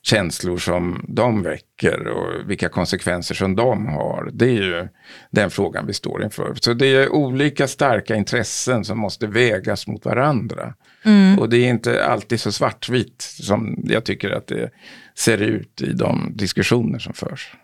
känslor 0.02 0.58
som 0.58 1.06
de 1.08 1.44
väcker 1.44 2.08
och 2.08 2.50
vilka 2.50 2.70
konsekvenser 2.70 3.36
som 3.36 3.56
de 3.56 3.88
har. 3.88 4.30
Det 4.34 4.46
är 4.46 4.63
ju 4.63 4.88
den 5.32 5.50
frågan 5.50 5.88
vi 5.88 5.94
står 5.94 6.24
inför. 6.24 6.54
Så 6.62 6.74
det 6.74 6.88
är 6.88 7.10
olika 7.10 7.68
starka 7.68 8.15
intressen 8.15 8.86
som 8.86 9.00
måste 9.00 9.28
vägas 9.28 9.88
mot 9.88 10.06
varandra. 10.06 10.74
Mm. 11.06 11.39
Och 11.39 11.50
det 11.50 11.58
är 11.58 11.70
inte 11.70 12.06
alltid 12.06 12.39
så 12.39 12.52
svartvitt 12.52 13.22
som 13.22 13.84
jag 13.84 14.04
tycker 14.04 14.30
att 14.30 14.48
det 14.48 14.70
ser 15.18 15.38
ut 15.38 15.82
i 15.82 15.94
de 15.94 16.32
diskussioner 16.36 17.00
som 17.00 17.13
förs. 17.13 17.56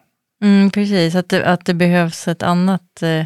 Mm, 0.43 0.71
precis, 0.71 1.15
att 1.15 1.29
det, 1.29 1.45
att 1.45 1.65
det 1.65 1.73
behövs 1.73 2.27
ett 2.27 2.43
annat 2.43 3.01
eh, 3.01 3.25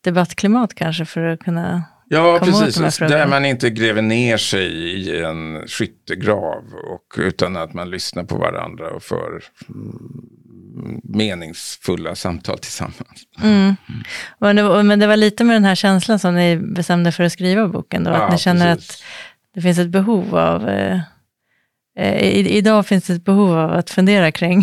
debattklimat 0.00 0.74
kanske 0.74 1.04
för 1.04 1.20
att 1.20 1.40
kunna 1.40 1.82
Ja, 2.14 2.38
precis. 2.42 2.98
Där 2.98 3.26
man 3.26 3.44
inte 3.44 3.70
gräver 3.70 4.02
ner 4.02 4.36
sig 4.36 4.66
i 4.68 5.24
en 5.24 5.68
skyttegrav 5.68 6.64
och, 6.90 7.18
utan 7.18 7.56
att 7.56 7.74
man 7.74 7.90
lyssnar 7.90 8.24
på 8.24 8.36
varandra 8.36 8.90
och 8.90 9.02
för 9.02 9.42
mm, 9.68 11.00
meningsfulla 11.04 12.14
samtal 12.14 12.58
tillsammans. 12.58 13.26
Mm. 13.42 13.76
Men, 14.38 14.56
det 14.56 14.62
var, 14.62 14.82
men, 14.82 14.98
det 14.98 15.06
var, 15.06 15.16
lite 15.16 15.44
med 15.44 15.56
den 15.56 15.64
här 15.64 15.74
känslan 15.74 16.18
som 16.18 16.34
ni 16.34 16.56
bestämde 16.56 17.12
för 17.12 17.24
att 17.24 17.32
skriva 17.32 17.68
boken 17.68 18.04
då, 18.04 18.10
ja, 18.10 18.16
att 18.16 18.32
ni 18.32 18.38
känner 18.38 18.74
precis. 18.74 18.90
att 18.90 19.04
det 19.54 19.60
finns 19.62 19.78
ett 19.78 19.88
behov 19.88 20.36
av 20.36 20.68
eh, 20.68 21.00
Eh, 21.98 22.22
I, 22.22 22.56
idag 22.58 22.86
finns 22.86 23.06
det 23.06 23.12
ett 23.12 23.24
behov 23.24 23.58
av 23.58 23.72
att 23.72 23.90
fundera 23.90 24.30
kring 24.30 24.62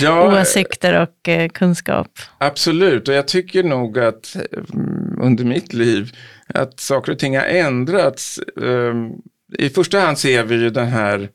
ja, 0.00 0.40
åsikter 0.40 1.02
och 1.02 1.28
eh, 1.28 1.48
kunskap. 1.48 2.08
Absolut, 2.38 3.08
och 3.08 3.14
jag 3.14 3.28
tycker 3.28 3.62
nog 3.62 3.98
att 3.98 4.36
mm, 4.74 5.18
under 5.20 5.44
mitt 5.44 5.72
liv 5.72 6.12
att 6.46 6.80
saker 6.80 7.12
och 7.12 7.18
ting 7.18 7.36
har 7.36 7.44
ändrats. 7.44 8.40
Ehm, 8.62 9.10
I 9.58 9.68
första 9.68 10.00
hand 10.00 10.18
ser 10.18 10.44
vi 10.44 10.54
ju 10.54 10.70
den 10.70 10.88
här 10.88 11.28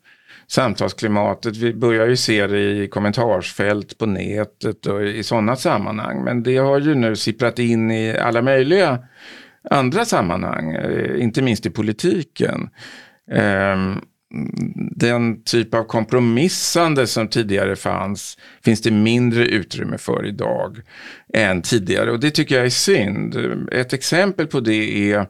samtalsklimatet. 0.46 1.56
Vi 1.56 1.74
börjar 1.74 2.06
ju 2.06 2.16
se 2.16 2.46
det 2.46 2.60
i 2.60 2.88
kommentarsfält 2.88 3.98
på 3.98 4.06
nätet 4.06 4.86
och 4.86 5.02
i 5.02 5.22
sådana 5.22 5.56
sammanhang. 5.56 6.24
Men 6.24 6.42
det 6.42 6.56
har 6.56 6.80
ju 6.80 6.94
nu 6.94 7.16
sipprat 7.16 7.58
in 7.58 7.90
i 7.90 8.18
alla 8.18 8.42
möjliga 8.42 8.98
andra 9.70 10.04
sammanhang, 10.04 10.74
eh, 10.74 11.22
inte 11.22 11.42
minst 11.42 11.66
i 11.66 11.70
politiken. 11.70 12.70
Ehm, 13.32 14.00
den 14.96 15.42
typ 15.42 15.74
av 15.74 15.84
kompromissande 15.84 17.06
som 17.06 17.28
tidigare 17.28 17.76
fanns 17.76 18.38
finns 18.64 18.82
det 18.82 18.90
mindre 18.90 19.46
utrymme 19.46 19.98
för 19.98 20.26
idag 20.26 20.80
än 21.34 21.62
tidigare 21.62 22.10
och 22.12 22.20
det 22.20 22.30
tycker 22.30 22.56
jag 22.56 22.66
är 22.66 22.70
synd. 22.70 23.36
Ett 23.72 23.92
exempel 23.92 24.46
på 24.46 24.60
det 24.60 25.12
är 25.12 25.26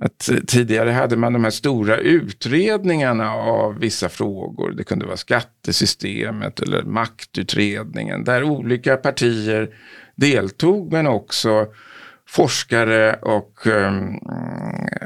att 0.00 0.30
tidigare 0.46 0.90
hade 0.90 1.16
man 1.16 1.32
de 1.32 1.44
här 1.44 1.50
stora 1.50 1.96
utredningarna 1.96 3.32
av 3.32 3.78
vissa 3.78 4.08
frågor. 4.08 4.70
Det 4.70 4.84
kunde 4.84 5.06
vara 5.06 5.16
skattesystemet 5.16 6.60
eller 6.60 6.82
maktutredningen 6.82 8.24
där 8.24 8.42
olika 8.42 8.96
partier 8.96 9.68
deltog 10.14 10.92
men 10.92 11.06
också 11.06 11.66
forskare 12.28 13.14
och, 13.14 13.66
ehm, 13.66 14.18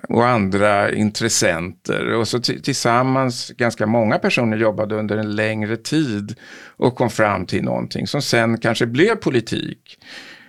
och 0.09 0.27
andra 0.27 0.93
intressenter. 0.93 2.13
Och 2.13 2.29
så 2.29 2.41
tillsammans, 2.41 3.51
ganska 3.57 3.87
många 3.87 4.19
personer 4.19 4.57
jobbade 4.57 4.95
under 4.95 5.17
en 5.17 5.37
längre 5.37 5.77
tid 5.77 6.35
och 6.77 6.97
kom 6.97 7.11
fram 7.11 7.47
till 7.47 7.65
någonting 7.65 8.07
som 8.07 8.23
sen 8.23 8.59
kanske 8.59 8.87
blev 8.87 9.15
politik. 9.15 9.99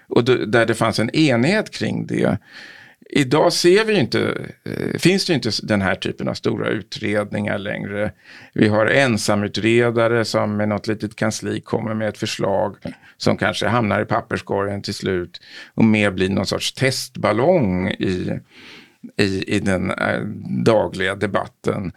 Och 0.07 0.23
där 0.23 0.65
det 0.65 0.75
fanns 0.75 0.99
en 0.99 1.15
enhet 1.15 1.71
kring 1.71 2.07
det. 2.07 2.37
Idag 3.13 3.53
ser 3.53 3.85
vi 3.85 3.99
inte, 3.99 4.51
eh, 4.63 4.99
finns 4.99 5.25
det 5.25 5.33
inte 5.33 5.49
den 5.63 5.81
här 5.81 5.95
typen 5.95 6.27
av 6.27 6.33
stora 6.33 6.69
utredningar 6.69 7.57
längre. 7.57 8.11
Vi 8.53 8.67
har 8.67 8.85
ensamutredare 8.85 10.25
som 10.25 10.57
med 10.57 10.69
något 10.69 10.87
litet 10.87 11.15
kansli 11.15 11.61
kommer 11.61 11.93
med 11.93 12.09
ett 12.09 12.17
förslag 12.17 12.75
som 13.17 13.37
kanske 13.37 13.67
hamnar 13.67 14.01
i 14.01 14.05
papperskorgen 14.05 14.81
till 14.81 14.93
slut 14.93 15.41
och 15.73 15.85
mer 15.85 16.11
blir 16.11 16.29
någon 16.29 16.45
sorts 16.45 16.73
testballong 16.73 17.89
i, 17.89 18.39
i, 19.17 19.55
i 19.55 19.59
den 19.59 19.91
äh, 19.91 20.19
dagliga 20.65 21.15
debatten. 21.15 21.91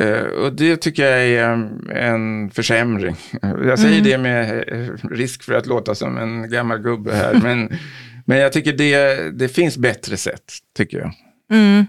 Uh, 0.00 0.22
och 0.22 0.52
det 0.52 0.76
tycker 0.76 1.02
jag 1.02 1.26
är 1.26 1.68
en 1.90 2.50
försämring. 2.50 3.16
Jag 3.42 3.78
säger 3.78 3.98
mm. 3.98 4.10
det 4.10 4.18
med 4.18 4.64
risk 5.10 5.42
för 5.42 5.54
att 5.54 5.66
låta 5.66 5.94
som 5.94 6.18
en 6.18 6.50
gammal 6.50 6.78
gubbe 6.78 7.14
här. 7.14 7.40
Men 7.42 7.68
Men 8.24 8.38
jag 8.38 8.52
tycker 8.52 8.72
det, 8.72 9.30
det 9.38 9.48
finns 9.48 9.78
bättre 9.78 10.16
sätt, 10.16 10.52
tycker 10.76 10.98
jag. 10.98 11.12
Mm. 11.50 11.86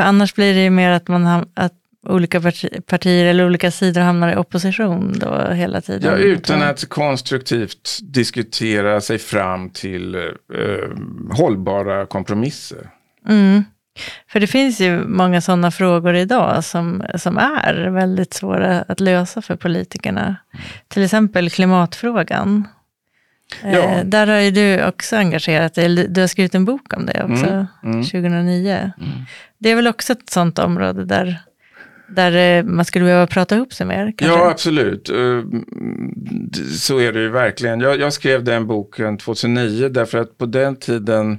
Annars 0.00 0.34
blir 0.34 0.54
det 0.54 0.62
ju 0.62 0.70
mer 0.70 0.90
att, 0.90 1.08
man, 1.08 1.48
att 1.54 1.72
olika 2.06 2.40
partier 2.86 3.26
eller 3.26 3.46
olika 3.46 3.70
sidor 3.70 4.00
hamnar 4.00 4.32
i 4.32 4.36
opposition 4.36 5.12
då 5.16 5.48
hela 5.52 5.80
tiden. 5.80 6.12
Ja, 6.12 6.18
utan 6.18 6.62
att 6.62 6.88
konstruktivt 6.88 7.98
diskutera 8.02 9.00
sig 9.00 9.18
fram 9.18 9.70
till 9.70 10.14
eh, 10.14 10.22
hållbara 11.30 12.06
kompromisser. 12.06 12.90
Mm. 13.28 13.64
För 14.28 14.40
det 14.40 14.46
finns 14.46 14.80
ju 14.80 15.04
många 15.04 15.40
sådana 15.40 15.70
frågor 15.70 16.14
idag 16.14 16.64
som, 16.64 17.04
som 17.14 17.38
är 17.38 17.90
väldigt 17.90 18.34
svåra 18.34 18.82
att 18.82 19.00
lösa 19.00 19.42
för 19.42 19.56
politikerna. 19.56 20.36
Till 20.88 21.04
exempel 21.04 21.50
klimatfrågan. 21.50 22.68
Ja. 23.62 23.68
Eh, 23.68 24.04
där 24.04 24.26
har 24.26 24.38
ju 24.38 24.50
du 24.50 24.84
också 24.84 25.16
engagerat 25.16 25.74
dig, 25.74 26.08
du 26.08 26.20
har 26.20 26.28
skrivit 26.28 26.54
en 26.54 26.64
bok 26.64 26.96
om 26.96 27.06
det 27.06 27.24
också, 27.24 27.46
mm, 27.46 27.66
mm. 27.84 28.02
2009. 28.02 28.70
Mm. 28.70 29.10
Det 29.58 29.70
är 29.70 29.76
väl 29.76 29.86
också 29.86 30.12
ett 30.12 30.30
sånt 30.30 30.58
område 30.58 31.04
där, 31.04 31.40
där 32.08 32.58
eh, 32.58 32.64
man 32.64 32.84
skulle 32.84 33.04
behöva 33.04 33.26
prata 33.26 33.56
ihop 33.56 33.72
sig 33.72 33.86
mer? 33.86 34.12
Kanske? 34.16 34.38
Ja, 34.38 34.50
absolut. 34.50 35.08
Eh, 35.10 35.42
så 36.78 36.98
är 36.98 37.12
det 37.12 37.20
ju 37.20 37.28
verkligen. 37.28 37.80
Jag, 37.80 38.00
jag, 38.00 38.12
skrev 38.12 38.44
den 38.44 38.66
boken 38.66 39.18
2009 39.18 39.88
därför 39.88 40.18
att 40.18 40.38
på 40.38 40.46
den 40.46 40.76
tiden 40.76 41.38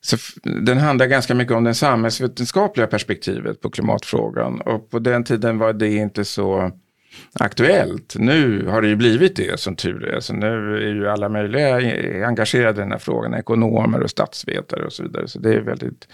så 0.00 0.16
den 0.44 0.78
handlar 0.78 1.06
ganska 1.06 1.34
mycket 1.34 1.54
om 1.54 1.64
det 1.64 1.74
samhällsvetenskapliga 1.74 2.86
perspektivet 2.86 3.60
på 3.60 3.70
klimatfrågan. 3.70 4.60
Och 4.60 4.90
på 4.90 4.98
den 4.98 5.24
tiden 5.24 5.58
var 5.58 5.72
det 5.72 5.88
inte 5.88 6.24
så 6.24 6.70
aktuellt. 7.32 8.16
Nu 8.18 8.66
har 8.66 8.82
det 8.82 8.88
ju 8.88 8.96
blivit 8.96 9.36
det 9.36 9.60
som 9.60 9.76
tur 9.76 10.04
är. 10.04 10.20
Så 10.20 10.34
nu 10.34 10.76
är 10.76 10.94
ju 10.94 11.08
alla 11.08 11.28
möjliga 11.28 11.76
engagerade 12.26 12.80
i 12.80 12.82
den 12.82 12.92
här 12.92 12.98
frågan. 12.98 13.34
Ekonomer 13.34 14.00
och 14.00 14.10
statsvetare 14.10 14.84
och 14.84 14.92
så 14.92 15.02
vidare. 15.02 15.28
Så 15.28 15.38
det 15.38 15.54
är 15.54 15.60
väldigt 15.60 16.08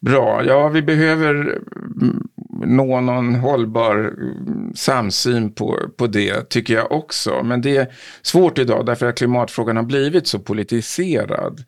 bra. 0.00 0.44
Ja, 0.44 0.68
vi 0.68 0.82
behöver 0.82 1.34
mm, 1.34 2.28
nå 2.64 3.00
någon 3.00 3.34
hållbar 3.34 3.96
mm, 3.96 4.74
samsyn 4.74 5.52
på, 5.52 5.78
på 5.96 6.06
det, 6.06 6.48
tycker 6.48 6.74
jag 6.74 6.92
också. 6.92 7.42
Men 7.42 7.60
det 7.60 7.76
är 7.76 7.86
svårt 8.22 8.58
idag 8.58 8.86
därför 8.86 9.06
att 9.06 9.18
klimatfrågan 9.18 9.76
har 9.76 9.84
blivit 9.84 10.26
så 10.26 10.38
politiserad. 10.38 11.64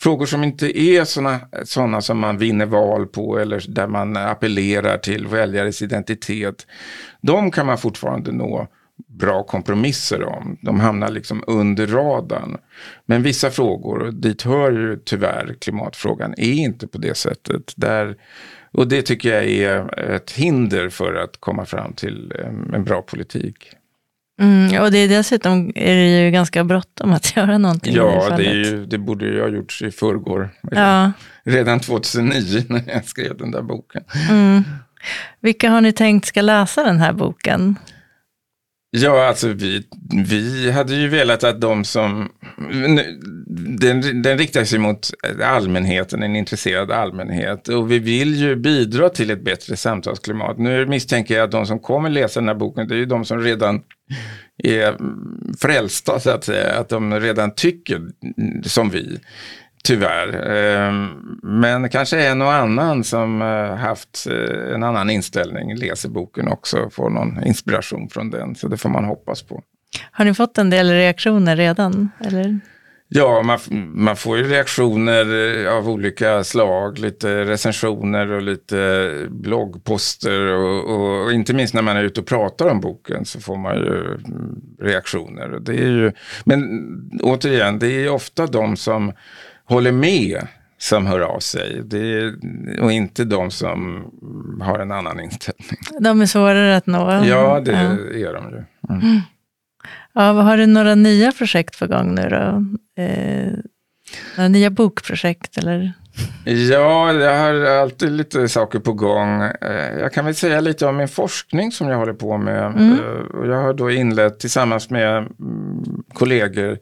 Frågor 0.00 0.26
som 0.26 0.44
inte 0.44 0.80
är 0.80 1.04
sådana 1.04 1.40
såna 1.64 2.00
som 2.00 2.18
man 2.18 2.38
vinner 2.38 2.66
val 2.66 3.06
på 3.06 3.38
eller 3.38 3.64
där 3.68 3.86
man 3.86 4.16
appellerar 4.16 4.98
till 4.98 5.26
väljares 5.26 5.82
identitet. 5.82 6.66
De 7.20 7.50
kan 7.50 7.66
man 7.66 7.78
fortfarande 7.78 8.32
nå 8.32 8.68
bra 9.06 9.42
kompromisser 9.42 10.24
om. 10.24 10.58
De 10.62 10.80
hamnar 10.80 11.08
liksom 11.08 11.44
under 11.46 11.86
radarn. 11.86 12.56
Men 13.06 13.22
vissa 13.22 13.50
frågor, 13.50 14.02
och 14.02 14.14
dit 14.14 14.42
hör 14.42 14.72
ju 14.72 14.96
tyvärr 15.04 15.56
klimatfrågan, 15.60 16.34
är 16.36 16.52
inte 16.52 16.86
på 16.86 16.98
det 16.98 17.16
sättet. 17.16 17.72
Där, 17.76 18.16
och 18.72 18.88
det 18.88 19.02
tycker 19.02 19.34
jag 19.34 19.44
är 19.44 20.00
ett 20.10 20.30
hinder 20.30 20.88
för 20.88 21.14
att 21.14 21.40
komma 21.40 21.64
fram 21.64 21.92
till 21.92 22.32
eh, 22.38 22.74
en 22.74 22.84
bra 22.84 23.02
politik. 23.02 23.56
Mm, 24.40 24.82
och 24.82 24.90
det 24.90 24.98
är 24.98 25.08
dessutom 25.08 25.72
är 25.74 25.94
det 25.94 26.24
ju 26.24 26.30
ganska 26.30 26.64
bråttom 26.64 27.12
att 27.12 27.36
göra 27.36 27.58
någonting 27.58 27.94
Ja, 27.94 28.34
det, 28.36 28.46
är 28.46 28.54
ju, 28.54 28.86
det 28.86 28.98
borde 28.98 29.26
jag 29.26 29.42
ha 29.42 29.56
gjort 29.56 29.82
i 29.82 29.90
förrgår. 29.90 30.50
Ja. 30.70 31.12
Redan 31.44 31.80
2009 31.80 32.64
när 32.68 32.82
jag 32.86 33.04
skrev 33.04 33.36
den 33.36 33.50
där 33.50 33.62
boken. 33.62 34.04
Mm. 34.30 34.64
Vilka 35.40 35.70
har 35.70 35.80
ni 35.80 35.92
tänkt 35.92 36.26
ska 36.26 36.40
läsa 36.40 36.84
den 36.84 37.00
här 37.00 37.12
boken? 37.12 37.76
Ja, 38.94 39.26
alltså 39.26 39.48
vi, 39.48 39.82
vi 40.28 40.70
hade 40.70 40.94
ju 40.94 41.08
velat 41.08 41.44
att 41.44 41.60
de 41.60 41.84
som... 41.84 42.28
Den, 43.80 44.22
den 44.22 44.38
riktar 44.38 44.64
sig 44.64 44.78
mot 44.78 45.10
allmänheten, 45.42 46.22
en 46.22 46.36
intresserad 46.36 46.90
allmänhet. 46.90 47.68
Och 47.68 47.90
vi 47.90 47.98
vill 47.98 48.34
ju 48.34 48.56
bidra 48.56 49.08
till 49.08 49.30
ett 49.30 49.44
bättre 49.44 49.76
samtalsklimat. 49.76 50.58
Nu 50.58 50.86
misstänker 50.86 51.34
jag 51.34 51.44
att 51.44 51.50
de 51.50 51.66
som 51.66 51.78
kommer 51.78 52.10
läsa 52.10 52.40
den 52.40 52.48
här 52.48 52.54
boken, 52.54 52.88
det 52.88 52.94
är 52.94 52.98
ju 52.98 53.06
de 53.06 53.24
som 53.24 53.40
redan 53.40 53.82
är 54.58 54.96
frälsta, 55.60 56.20
så 56.20 56.30
att 56.30 56.44
säga. 56.44 56.80
Att 56.80 56.88
de 56.88 57.20
redan 57.20 57.54
tycker 57.54 58.00
som 58.64 58.90
vi. 58.90 59.18
Tyvärr. 59.84 60.50
Ehm, 60.50 61.38
men 61.42 61.88
kanske 61.88 62.26
en 62.26 62.42
och 62.42 62.52
annan 62.52 63.04
som 63.04 63.42
eh, 63.42 63.76
haft 63.76 64.26
eh, 64.30 64.74
en 64.74 64.82
annan 64.82 65.10
inställning 65.10 65.76
läser 65.76 66.08
boken 66.08 66.48
också, 66.48 66.90
får 66.90 67.10
någon 67.10 67.44
inspiration 67.44 68.08
från 68.08 68.30
den. 68.30 68.54
Så 68.54 68.68
det 68.68 68.76
får 68.76 68.88
man 68.88 69.04
hoppas 69.04 69.42
på. 69.42 69.62
Har 70.12 70.24
ni 70.24 70.34
fått 70.34 70.58
en 70.58 70.70
del 70.70 70.90
reaktioner 70.90 71.56
redan? 71.56 72.10
Eller? 72.20 72.60
Ja, 73.14 73.42
man, 73.42 73.58
man 73.94 74.16
får 74.16 74.38
ju 74.38 74.44
reaktioner 74.44 75.64
eh, 75.66 75.72
av 75.72 75.88
olika 75.88 76.44
slag, 76.44 76.98
lite 76.98 77.44
recensioner 77.44 78.30
och 78.30 78.42
lite 78.42 79.10
bloggposter 79.30 80.40
och, 80.40 80.90
och, 80.90 81.24
och, 81.24 81.32
inte 81.32 81.54
minst 81.54 81.74
när 81.74 81.82
man 81.82 81.96
är 81.96 82.04
ute 82.04 82.20
och 82.20 82.26
pratar 82.26 82.68
om 82.68 82.80
boken 82.80 83.24
så 83.24 83.40
får 83.40 83.56
man 83.56 83.76
ju 83.76 84.04
mm, 84.04 84.60
reaktioner. 84.80 85.58
Det 85.60 85.72
är 85.72 85.88
ju, 85.88 86.12
men 86.44 87.20
återigen, 87.22 87.78
det 87.78 88.04
är 88.04 88.10
ofta 88.10 88.46
de 88.46 88.76
som 88.76 89.12
håller 89.72 89.92
med 89.92 90.46
som 90.78 91.06
hör 91.06 91.20
av 91.20 91.40
sig. 91.40 91.78
Är, 91.92 92.34
och 92.80 92.92
inte 92.92 93.24
de 93.24 93.50
som 93.50 94.04
har 94.60 94.78
en 94.78 94.92
annan 94.92 95.20
inställning. 95.20 95.78
De 96.00 96.20
är 96.20 96.26
svårare 96.26 96.76
att 96.76 96.86
nå. 96.86 97.22
Ja, 97.24 97.60
det 97.60 97.72
ja. 97.72 98.28
är 98.28 98.34
de 98.34 98.50
ju. 98.50 98.64
Mm. 98.94 99.20
Ja, 100.12 100.32
har 100.32 100.56
du 100.56 100.66
några 100.66 100.94
nya 100.94 101.32
projekt 101.32 101.78
på 101.78 101.86
gång 101.86 102.14
nu 102.14 102.28
då? 102.28 102.64
Eh, 103.02 103.52
några 104.36 104.48
nya 104.48 104.70
bokprojekt 104.70 105.58
eller? 105.58 105.92
Ja, 106.44 107.12
jag 107.12 107.38
har 107.38 107.64
alltid 107.64 108.12
lite 108.12 108.48
saker 108.48 108.78
på 108.78 108.92
gång. 108.92 109.42
Eh, 109.42 109.98
jag 110.00 110.12
kan 110.12 110.24
väl 110.24 110.34
säga 110.34 110.60
lite 110.60 110.86
om 110.86 110.96
min 110.96 111.08
forskning 111.08 111.72
som 111.72 111.88
jag 111.88 111.96
håller 111.96 112.12
på 112.12 112.38
med. 112.38 112.66
Mm. 112.66 112.92
Eh, 112.92 113.48
jag 113.48 113.62
har 113.62 113.74
då 113.74 113.90
inlett 113.90 114.38
tillsammans 114.40 114.90
med 114.90 115.16
mm, 115.16 116.02
kollegor 116.12 116.78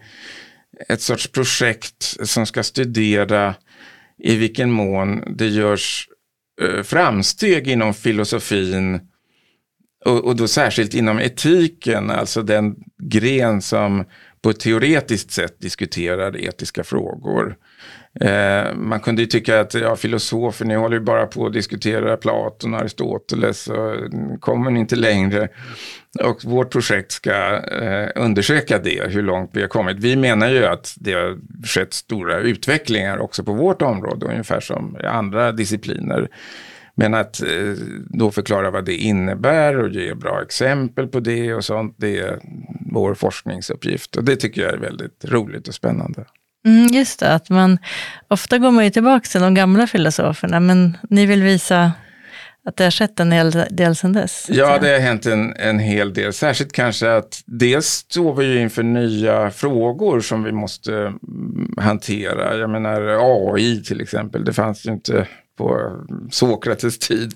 ett 0.89 1.01
sorts 1.01 1.27
projekt 1.27 2.17
som 2.23 2.47
ska 2.47 2.63
studera 2.63 3.55
i 4.19 4.37
vilken 4.37 4.71
mån 4.71 5.37
det 5.37 5.49
görs 5.49 6.09
eh, 6.63 6.83
framsteg 6.83 7.69
inom 7.69 7.95
filosofin 7.95 9.10
och, 10.05 10.25
och, 10.25 10.37
då 10.37 10.49
särskilt 10.49 10.95
inom 10.95 11.19
etiken, 11.19 12.11
alltså 12.11 12.43
den 12.43 12.77
gren 12.99 13.63
som 13.63 14.05
på 14.43 14.51
ett 14.51 14.61
teoretiskt 14.61 15.31
sätt 15.31 15.61
diskuterar 15.61 16.37
etiska 16.37 16.85
frågor. 16.85 17.57
Eh, 18.21 18.75
man 18.75 19.01
kunde 19.01 19.23
ju 19.23 19.27
tycka 19.27 19.61
att 19.61 19.75
ja, 19.75 19.97
filosofer, 19.97 20.65
ni 20.65 20.75
håller 20.75 20.97
ju 20.97 21.03
bara 21.03 21.27
på 21.27 21.47
att 21.47 21.53
diskutera 21.53 22.17
Platon 22.17 22.75
och 22.75 22.81
Aristoteles 22.81 23.69
och 23.69 23.95
kommer 24.41 24.71
ni 24.71 24.81
inte 24.81 24.97
längre. 24.97 25.49
Och 26.25 26.45
vårt 26.45 26.73
projekt 26.73 27.13
ska 27.13 27.57
eh, 27.57 28.09
undersöka 28.15 28.79
det, 28.79 29.11
hur 29.11 29.23
långt 29.23 29.51
vi 29.53 29.61
har 29.61 29.69
kommit. 29.69 29.97
Vi 29.99 30.17
menar 30.17 30.49
ju 30.49 30.67
att 30.67 30.95
det 30.97 31.13
har 31.13 31.39
skett 31.67 31.93
stora 31.93 32.39
utvecklingar 32.39 33.19
också 33.19 33.45
på 33.45 33.53
vårt 33.53 33.83
område, 33.83 34.27
ungefär 34.27 34.61
som 34.61 34.97
i 35.03 35.07
andra 35.07 35.53
discipliner. 35.53 36.29
Men 37.01 37.15
att 37.15 37.43
eh, 37.43 37.49
då 38.07 38.31
förklara 38.31 38.71
vad 38.71 38.85
det 38.85 38.97
innebär 38.97 39.79
och 39.79 39.89
ge 39.89 40.15
bra 40.15 40.43
exempel 40.43 41.07
på 41.07 41.21
det 41.21 41.55
och 41.55 41.65
sånt, 41.65 41.95
det 41.99 42.19
är 42.19 42.39
vår 42.93 43.15
forskningsuppgift. 43.15 44.17
Och 44.17 44.25
det 44.25 44.37
tycker 44.37 44.63
jag 44.63 44.75
är 44.75 44.79
väldigt 44.79 45.25
roligt 45.25 45.69
och 45.69 45.75
spännande. 45.75 46.25
Mm, 46.67 46.87
just 46.87 47.21
det, 47.21 47.35
att 47.35 47.51
man, 47.51 47.79
ofta 48.29 48.59
går 48.59 48.71
man 48.71 48.85
ju 48.85 48.91
tillbaka 48.91 49.27
till 49.27 49.41
de 49.41 49.55
gamla 49.55 49.87
filosoferna, 49.87 50.61
men 50.61 50.97
ni 51.11 51.27
vill 51.27 51.43
visa 51.43 51.93
att 52.65 52.77
det 52.77 52.85
har 52.85 52.91
skett 52.91 53.21
en 53.21 53.33
hel 53.33 53.51
del 53.71 53.97
sedan 53.97 54.13
dess? 54.13 54.47
Ja, 54.49 54.79
det 54.79 54.89
har 54.89 54.99
hänt 54.99 55.27
en, 55.27 55.57
en 55.57 55.79
hel 55.79 56.15
del. 56.15 56.33
Särskilt 56.33 56.73
kanske 56.73 57.17
att 57.17 57.43
dels 57.47 57.87
står 57.87 58.35
vi 58.35 58.45
ju 58.45 58.61
inför 58.61 58.83
nya 58.83 59.51
frågor 59.51 60.21
som 60.21 60.43
vi 60.43 60.53
måste 60.53 60.95
mm, 60.97 61.75
hantera. 61.79 62.57
Jag 62.57 62.71
menar 62.71 63.01
AI 63.21 63.83
till 63.83 64.01
exempel, 64.01 64.45
det 64.45 64.53
fanns 64.53 64.87
ju 64.87 64.93
inte 64.93 65.27
på 65.61 65.97
Sokrates 66.31 66.99
tid. 66.99 67.35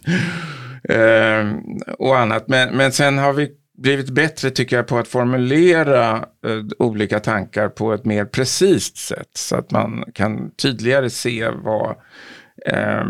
Eh, 0.89 1.53
och 1.99 2.19
annat. 2.19 2.49
Men, 2.49 2.77
men 2.77 2.93
sen 2.93 3.19
har 3.19 3.33
vi 3.33 3.51
blivit 3.79 4.11
bättre 4.11 4.51
tycker 4.51 4.77
jag 4.77 4.87
på 4.87 4.99
att 4.99 5.09
formulera 5.09 6.17
eh, 6.17 6.65
olika 6.79 7.21
tankar 7.21 7.69
på 7.69 7.93
ett 7.93 8.05
mer 8.05 8.25
precist 8.25 8.97
sätt. 8.97 9.31
Så 9.35 9.57
att 9.57 9.71
man 9.71 10.05
kan 10.15 10.51
tydligare 10.51 11.11
se 11.11 11.51
vad 11.51 11.97
eh, 12.67 13.07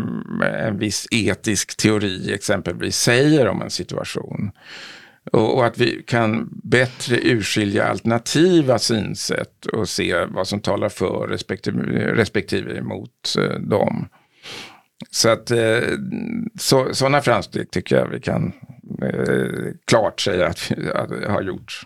en 0.67 0.77
viss 0.77 1.07
etisk 1.11 1.77
teori 1.77 2.33
exempelvis 2.33 2.97
säger 2.97 3.47
om 3.47 3.61
en 3.61 3.69
situation. 3.69 4.51
Och, 5.31 5.57
och, 5.57 5.65
att 5.65 5.77
vi 5.77 6.03
kan 6.07 6.49
bättre 6.63 7.19
urskilja 7.23 7.85
alternativa 7.85 8.79
synsätt 8.79 9.65
och 9.65 9.89
se 9.89 10.25
vad 10.25 10.47
som 10.47 10.59
talar 10.59 10.89
för 10.89 11.27
respektive, 11.27 11.81
respektive 12.13 12.77
emot 12.77 13.35
eh, 13.37 13.59
dem. 13.59 14.07
Så 15.11 15.29
att 15.29 15.51
eh, 15.51 15.79
så, 16.59 16.93
sådana 16.93 17.21
framsteg 17.21 17.71
tycker 17.71 17.95
jag 17.95 18.07
vi 18.07 18.19
kan 18.19 18.53
eh, 19.01 19.73
klart 19.87 20.19
säga 20.19 20.47
att 20.47 20.71
vi 20.71 21.25
har 21.27 21.41
gjort. 21.41 21.81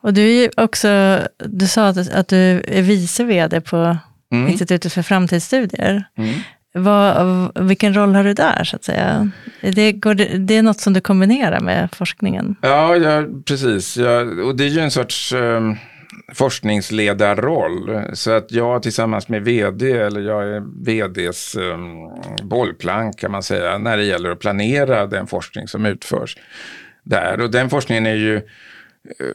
Och 0.00 0.14
du 0.14 0.44
är 0.44 0.50
också, 0.56 1.20
du 1.36 1.66
sa 1.66 1.88
att, 1.88 2.12
att 2.12 2.28
du 2.28 2.62
är 2.68 2.82
vice 2.82 3.24
vd 3.24 3.60
på 3.60 3.96
mm. 4.32 4.48
Institutet 4.48 4.92
för 4.92 5.02
framtidsstudier. 5.02 6.04
Mm. 6.16 6.34
Vad, 6.74 7.50
vilken 7.66 7.94
roll 7.94 8.14
har 8.14 8.24
du 8.24 8.34
där, 8.34 8.64
så 8.64 8.76
att 8.76 8.84
säga? 8.84 9.30
Det, 9.60 9.92
går 9.92 10.14
det 10.38 10.54
är 10.54 10.62
något 10.62 10.80
som 10.80 10.92
du 10.92 11.00
kombinerar 11.00 11.60
med 11.60 11.88
forskningen? 11.92 12.56
Ja, 12.62 12.96
ja 12.96 13.24
precis. 13.46 13.96
Ja, 13.96 14.20
och 14.20 14.56
det 14.56 14.64
är 14.64 14.68
ju 14.68 14.80
en 14.80 14.90
sorts... 14.90 15.32
Um 15.32 15.76
forskningsledarroll. 16.32 18.02
Så 18.12 18.30
att 18.30 18.52
jag 18.52 18.82
tillsammans 18.82 19.28
med 19.28 19.44
vd, 19.44 19.92
eller 19.92 20.20
jag 20.20 20.48
är 20.48 20.60
vds 20.60 21.56
um, 21.56 22.10
bollplank 22.42 23.18
kan 23.18 23.30
man 23.30 23.42
säga, 23.42 23.78
när 23.78 23.96
det 23.96 24.04
gäller 24.04 24.30
att 24.30 24.38
planera 24.38 25.06
den 25.06 25.26
forskning 25.26 25.68
som 25.68 25.86
utförs 25.86 26.36
där. 27.02 27.40
Och 27.40 27.50
den 27.50 27.70
forskningen 27.70 28.06
är 28.06 28.14
ju 28.14 28.36
eh, 28.36 28.42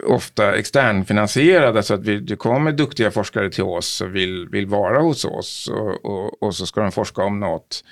ofta 0.03 0.55
externfinansierad. 0.55 1.77
Alltså 1.77 1.93
att 1.93 2.05
vi, 2.05 2.19
det 2.19 2.35
kommer 2.35 2.71
duktiga 2.71 3.11
forskare 3.11 3.49
till 3.49 3.63
oss 3.63 4.01
och 4.01 4.15
vill, 4.15 4.49
vill 4.49 4.67
vara 4.67 5.01
hos 5.01 5.25
oss 5.25 5.69
och, 5.73 6.05
och, 6.05 6.43
och 6.43 6.55
så 6.55 6.65
ska 6.65 6.81
de 6.81 6.91
forska 6.91 7.23
om 7.23 7.39
något 7.39 7.83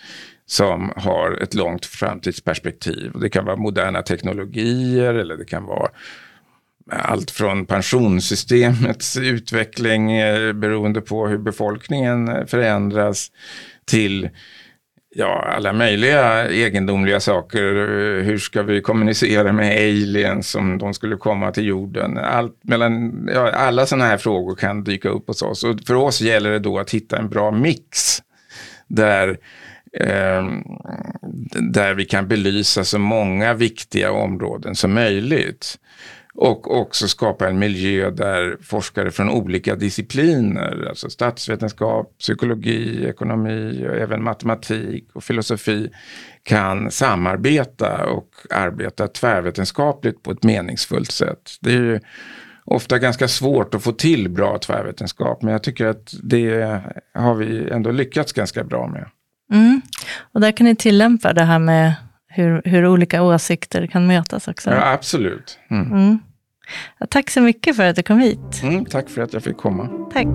som 0.45 0.91
har 0.95 1.31
ett 1.43 1.53
långt 1.53 1.85
framtidsperspektiv. 1.85 3.11
Det 3.21 3.29
kan 3.29 3.45
vara 3.45 3.55
moderna 3.55 4.01
teknologier 4.01 5.13
eller 5.13 5.37
det 5.37 5.45
kan 5.45 5.65
vara 5.65 5.89
allt 6.91 7.31
från 7.31 7.65
pensionssystemets 7.65 9.17
utveckling 9.17 10.11
eh, 10.11 10.53
beroende 10.53 11.01
på 11.01 11.27
hur 11.27 11.37
befolkningen 11.37 12.47
förändras 12.47 13.31
till 13.85 14.29
ja, 15.15 15.53
alla 15.55 15.73
möjliga 15.73 16.49
egendomliga 16.49 17.19
saker. 17.19 17.61
Hur 18.21 18.37
ska 18.37 18.63
vi 18.63 18.81
kommunicera 18.81 19.51
med 19.51 19.77
aliens 19.77 20.55
om 20.55 20.77
de 20.77 20.93
skulle 20.93 21.17
komma 21.17 21.51
till 21.51 21.65
jorden? 21.65 22.17
Allt 22.17 22.59
mellan, 22.63 23.23
ja, 23.33 23.51
alla 23.51 23.85
sådana 23.85 24.05
här 24.05 24.17
frågor 24.17 24.55
kan 24.55 24.83
dyka 24.83 25.09
upp 25.09 25.27
hos 25.27 25.41
oss. 25.41 25.63
Och 25.63 25.79
för 25.87 25.95
oss 25.95 26.21
gäller 26.21 26.51
det 26.51 26.59
då 26.59 26.79
att 26.79 26.91
hitta 26.91 27.17
en 27.17 27.29
bra 27.29 27.51
mix 27.51 28.21
där 28.87 29.29
eh, 29.93 30.43
där 31.73 31.93
vi 31.93 32.05
kan 32.05 32.27
belysa 32.27 32.83
så 32.83 32.99
många 32.99 33.53
viktiga 33.53 34.11
områden 34.11 34.75
som 34.75 34.93
möjligt. 34.93 35.77
Och 36.41 36.81
också 36.81 37.07
skapa 37.07 37.49
en 37.49 37.59
miljö 37.59 38.09
där 38.09 38.57
forskare 38.61 39.11
från 39.11 39.29
olika 39.29 39.75
discipliner, 39.75 40.85
alltså 40.89 41.09
statsvetenskap, 41.09 42.17
psykologi, 42.19 43.05
ekonomi 43.05 43.87
och 43.89 43.95
även 43.95 44.23
matematik 44.23 45.09
och 45.13 45.23
filosofi 45.23 45.89
kan 46.43 46.91
samarbeta 46.91 48.05
och 48.05 48.29
arbeta 48.49 49.07
tvärvetenskapligt 49.07 50.23
på 50.23 50.31
ett 50.31 50.43
meningsfullt 50.43 51.11
sätt. 51.11 51.51
Det 51.61 51.71
är 51.71 51.81
ju 51.81 51.99
ofta 52.65 52.99
ganska 52.99 53.27
svårt 53.27 53.73
att 53.73 53.83
få 53.83 53.91
till 53.91 54.29
bra 54.29 54.57
tvärvetenskap, 54.57 55.41
men 55.41 55.51
jag 55.51 55.63
tycker 55.63 55.85
att 55.85 56.13
det 56.23 56.81
har 57.13 57.35
vi 57.35 57.69
ändå 57.69 57.91
lyckats 57.91 58.33
ganska 58.33 58.63
bra 58.63 58.87
med. 58.87 59.05
Mm. 59.53 59.81
Och 60.33 60.41
där 60.41 60.51
kan 60.51 60.65
ni 60.65 60.75
tillämpa 60.75 61.33
det 61.33 61.43
här 61.43 61.59
med 61.59 61.93
hur, 62.27 62.61
hur 62.65 62.87
olika 62.87 63.23
åsikter 63.23 63.87
kan 63.87 64.07
mötas 64.07 64.47
också. 64.47 64.69
Ja, 64.69 64.91
absolut. 64.91 65.59
Mm. 65.69 65.91
Mm. 65.91 66.19
Ja, 66.97 67.05
tack 67.09 67.29
så 67.29 67.41
mycket 67.41 67.75
för 67.75 67.83
att 67.83 67.95
du 67.95 68.03
kom 68.03 68.19
hit. 68.19 68.63
Mm, 68.63 68.85
tack 68.85 69.09
för 69.09 69.21
att 69.21 69.33
jag 69.33 69.43
fick 69.43 69.57
komma. 69.57 69.89
Tack. 70.13 70.27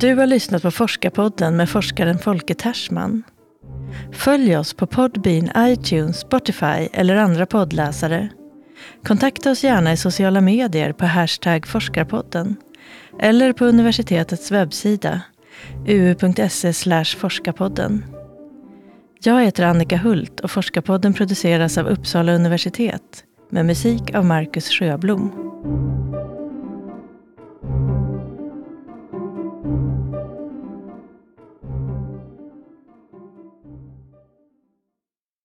Du 0.00 0.14
har 0.14 0.26
lyssnat 0.26 0.62
på 0.62 0.70
Forskarpodden 0.70 1.56
med 1.56 1.68
forskaren 1.68 2.18
Folke 2.18 2.54
Tersman. 2.54 3.22
Följ 4.12 4.56
oss 4.56 4.74
på 4.74 4.86
Podbean, 4.86 5.50
iTunes, 5.56 6.20
Spotify 6.20 6.88
eller 6.92 7.16
andra 7.16 7.46
poddläsare. 7.46 8.28
Kontakta 9.04 9.50
oss 9.50 9.64
gärna 9.64 9.92
i 9.92 9.96
sociala 9.96 10.40
medier 10.40 10.92
på 10.92 11.06
hashtag 11.06 11.66
forskarpodden 11.66 12.56
eller 13.20 13.52
på 13.52 13.64
universitetets 13.64 14.50
webbsida 14.50 15.20
uu.se 15.86 17.04
forskarpodden. 17.04 18.04
Jag 19.22 19.44
heter 19.44 19.64
Annika 19.64 19.96
Hult 19.96 20.40
och 20.40 20.50
Forskarpodden 20.50 21.14
produceras 21.14 21.78
av 21.78 21.86
Uppsala 21.86 22.32
universitet 22.32 23.24
med 23.50 23.66
musik 23.66 24.14
av 24.14 24.24
Marcus 24.24 24.68
Sjöblom. 24.70 25.30